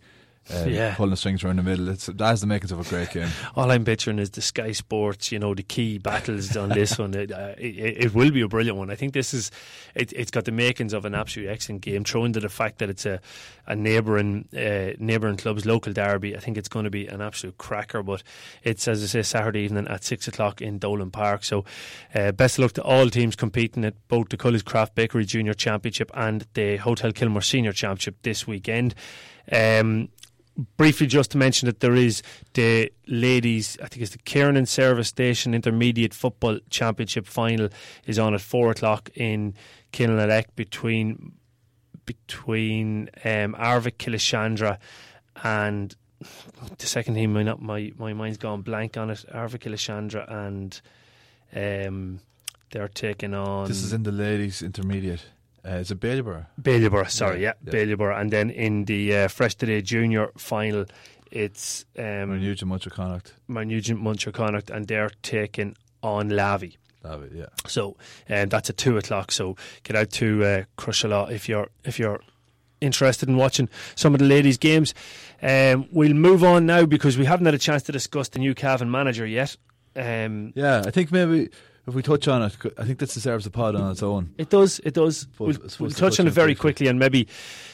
[0.55, 0.95] Um, Yeah.
[0.95, 1.89] pulling the strings around the middle.
[1.89, 3.29] It's, that has the makings of a great game.
[3.57, 7.15] All I'm picturing is the Sky Sports, you know, the key battles on this one.
[7.15, 8.91] It, uh, it, it will be a brilliant one.
[8.91, 9.51] I think this is,
[9.95, 12.05] it, it's got the makings of an absolute excellent game.
[12.05, 13.21] Thrown to the fact that it's a,
[13.67, 17.59] a neighbouring uh, neighbouring club's local derby, I think it's going to be an absolute
[17.59, 18.03] cracker.
[18.03, 18.23] But
[18.63, 21.43] it's, as I say, Saturday evening at six o'clock in Dolan Park.
[21.45, 21.65] So,
[22.15, 25.55] uh, best of luck to all teams competing at both the Cully's Craft Bakery Junior
[25.55, 28.95] Championship and the Hotel Kilmore Senior Championship this weekend.
[29.51, 30.09] Um,
[30.77, 32.23] briefly just to mention that there is
[32.55, 37.69] the ladies I think it's the Kiernan Service Station Intermediate Football Championship final
[38.07, 39.55] is on at four o'clock in
[39.93, 41.33] Kilnaleck between
[42.05, 44.79] between um, Arvik Killeshandra
[45.43, 45.95] and
[46.79, 50.81] the second team my not my, my mind's gone blank on it Arvik Killeshandra and
[51.55, 52.21] um,
[52.71, 55.25] they're taking on this is in the ladies' intermediate.
[55.67, 56.47] Uh, it's a Bailieborough.
[56.61, 57.73] Baileyborough, sorry, yeah, Yeah.
[57.73, 58.21] Bailieborough.
[58.21, 60.85] And then in the uh, Fresh Today Junior final,
[61.31, 63.33] it's um, Nugent Munterconnaught.
[63.49, 66.77] Nugent Munterconnaught, and they're taking on Lavey.
[67.03, 67.47] David, yeah.
[67.67, 67.97] So
[68.31, 69.33] um, that's at two o'clock.
[69.33, 72.21] So get out to uh, Crosserlough if you're if you're
[72.81, 74.95] interested in watching some of the ladies' games.
[75.43, 78.55] Um, we'll move on now because we haven't had a chance to discuss the new
[78.55, 79.57] Cavan manager yet.
[79.97, 81.49] Um, Yeah, I think maybe
[81.87, 84.35] if we touch on it, I think this deserves a pod on its own.
[84.39, 84.81] It does.
[84.85, 85.21] It does.
[85.21, 86.61] Suppose- We'll, we'll touch touch on it very briefly.
[86.61, 87.29] quickly, and maybe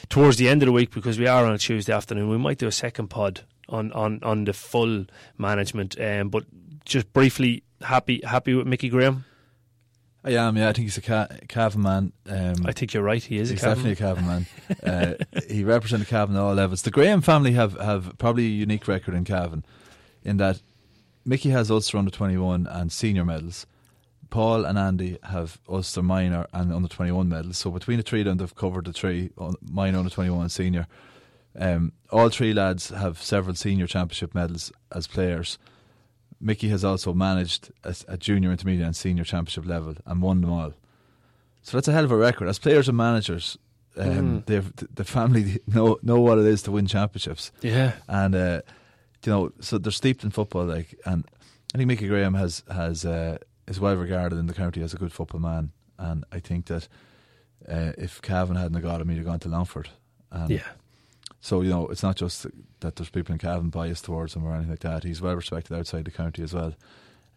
[0.09, 2.29] towards the end of the week because we are on a Tuesday afternoon.
[2.29, 5.05] We might do a second pod on on, on the full
[5.37, 5.99] management.
[5.99, 6.45] Um, but
[6.85, 9.25] just briefly, happy happy with Mickey Graham.
[10.25, 10.69] I am, yeah.
[10.69, 12.13] I think he's a ca- Cavan man.
[12.29, 13.21] Um, I think you're right.
[13.21, 14.45] He is he's a definitely a Cavan man.
[14.85, 16.83] uh, he represented Cavan at all levels.
[16.83, 19.65] The Graham family have, have probably a unique record in Cavan
[20.23, 20.61] in that
[21.25, 23.65] Mickey has Ulster under 21 and senior medals.
[24.33, 27.57] Paul and Andy have Ulster minor and under 21 medals.
[27.59, 30.51] So between the three of them, they've covered the three un- minor, under 21, and
[30.51, 30.87] senior.
[31.55, 35.59] Um, all three lads have several senior championship medals as players.
[36.41, 40.51] Mickey has also managed at, at junior, intermediate, and senior championship level and won them
[40.51, 40.73] all.
[41.61, 42.47] So that's a hell of a record.
[42.47, 43.57] As players and managers,
[43.97, 44.07] um,
[44.41, 44.45] Mm.
[44.47, 47.91] they've the family know know what it is to win championships, Yeah.
[48.07, 48.61] and uh,
[49.23, 50.65] you know, so they're steeped in football.
[50.65, 51.23] Like, and
[51.73, 54.97] I think Mickey Graham has has uh, is well regarded in the county as a
[54.97, 56.87] good football man, and I think that
[57.69, 59.89] uh, if Cavan hadn't got him, he'd have gone to Longford.
[60.31, 60.67] And Yeah.
[61.39, 62.45] so you know, it's not just
[62.81, 65.03] that there's people in Cavan biased towards him or anything like that.
[65.03, 66.73] He's well respected outside the county as well.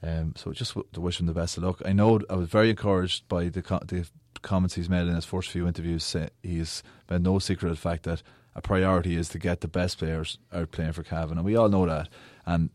[0.03, 1.81] Um, so just w- to wish him the best of luck.
[1.85, 4.09] I know I was very encouraged by the co- the
[4.43, 6.15] comments he's made in his first few interviews.
[6.43, 8.23] He's made no secret of the fact that
[8.55, 11.69] a priority is to get the best players out playing for Cavan, and we all
[11.69, 12.09] know that.
[12.45, 12.71] And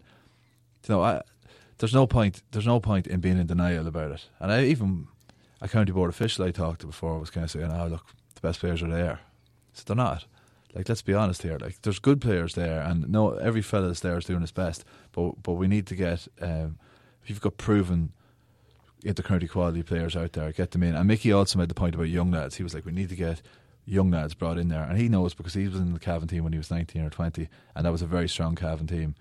[0.87, 1.21] you know, I,
[1.81, 2.43] there's no point.
[2.51, 4.29] There's no point in being in denial about it.
[4.39, 5.07] And I even
[5.59, 8.05] a county board official I talked to before was kind of saying, "Oh, look,
[8.35, 9.19] the best players are there."
[9.73, 10.25] So they're not.
[10.75, 11.57] like let's be honest here.
[11.59, 14.85] Like there's good players there, and no, every fella's there is doing his best.
[15.11, 16.77] But but we need to get um,
[17.23, 18.13] if you've got proven
[19.03, 20.93] intercounty quality players out there, get them in.
[20.93, 22.57] And Mickey also made the point about young lads.
[22.57, 23.41] He was like, we need to get
[23.87, 26.43] young lads brought in there, and he knows because he was in the Cavan team
[26.43, 29.15] when he was 19 or 20, and that was a very strong Cavan team.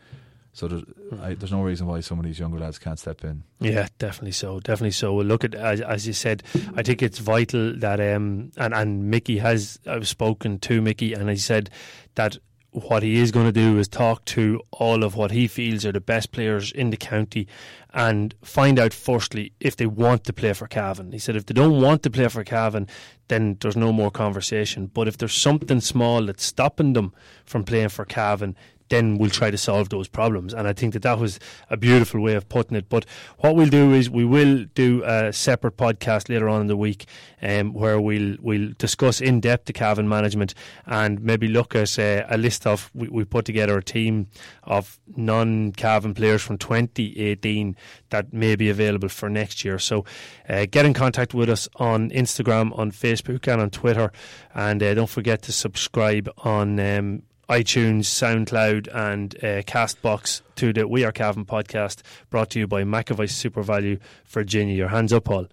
[0.52, 0.82] So there's,
[1.20, 3.44] I, there's no reason why some of these younger lads can't step in.
[3.60, 5.14] Yeah, definitely so, definitely so.
[5.14, 6.42] Well, look at as, as you said,
[6.74, 11.30] I think it's vital that um and and Mickey has I've spoken to Mickey and
[11.30, 11.70] he said
[12.16, 12.38] that
[12.72, 15.92] what he is going to do is talk to all of what he feels are
[15.92, 17.48] the best players in the county
[17.92, 21.10] and find out firstly if they want to play for Cavan.
[21.10, 22.86] He said if they don't want to play for Cavan,
[23.28, 24.86] then there's no more conversation.
[24.86, 27.12] But if there's something small that's stopping them
[27.44, 28.56] from playing for Cavan,
[28.90, 30.52] then we'll try to solve those problems.
[30.52, 32.88] And I think that that was a beautiful way of putting it.
[32.88, 33.06] But
[33.38, 37.06] what we'll do is we will do a separate podcast later on in the week
[37.42, 40.54] um, where we'll we'll discuss in depth the Cavan management
[40.86, 44.26] and maybe look at uh, a list of we, we put together a team
[44.64, 47.76] of non Cavan players from 2018
[48.10, 49.78] that may be available for next year.
[49.78, 50.04] So
[50.48, 54.12] uh, get in contact with us on Instagram, on Facebook, and on Twitter.
[54.54, 60.86] And uh, don't forget to subscribe on um, iTunes, SoundCloud, and uh, Castbox to the
[60.86, 64.72] We Are Cavan podcast, brought to you by McAvoy SuperValu, Virginia.
[64.76, 65.48] Your hands up, Paul.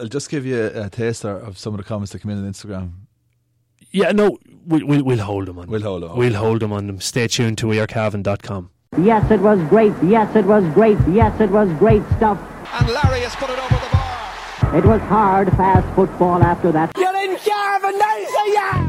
[0.00, 2.44] I'll just give you a, a taster of some of the comments that come in
[2.44, 2.94] on Instagram.
[3.92, 5.68] Yeah, no, we, we, we'll hold them on.
[5.68, 6.16] We'll hold them.
[6.16, 7.00] We'll hold them on them.
[7.00, 8.70] Stay tuned to wearecavan.com.
[9.00, 9.92] Yes, it was great.
[10.02, 10.98] Yes, it was great.
[11.08, 12.40] Yes, it was great stuff.
[12.72, 14.76] And Larry has put it over the bar.
[14.78, 16.90] It was hard, fast football after that.
[16.98, 17.94] You're in Cavan,
[18.52, 18.85] yeah!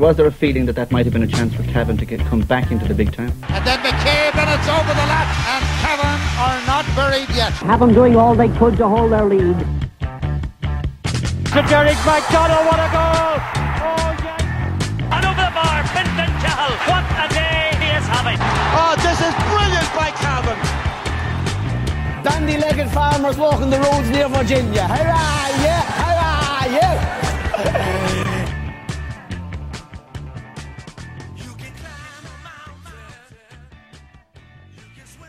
[0.00, 2.20] Was there a feeling that that might have been a chance for Cavan to get,
[2.20, 3.28] come back into the big time?
[3.52, 5.28] And then McCabe, and it's over the lap.
[5.44, 7.52] And Cavan are not buried yet.
[7.68, 9.60] Have them doing all they could to hold their lead.
[11.52, 13.44] To Derek McDonald, what a goal!
[13.84, 14.40] Oh, yes!
[15.04, 16.80] And over the bar, Fintan Cahill.
[16.88, 18.40] What a day he is having.
[18.72, 20.56] Oh, this is brilliant by Cavan.
[22.24, 24.88] Dandy-legged farmers walking the roads near Virginia.
[24.88, 26.09] Hurrah, yeah!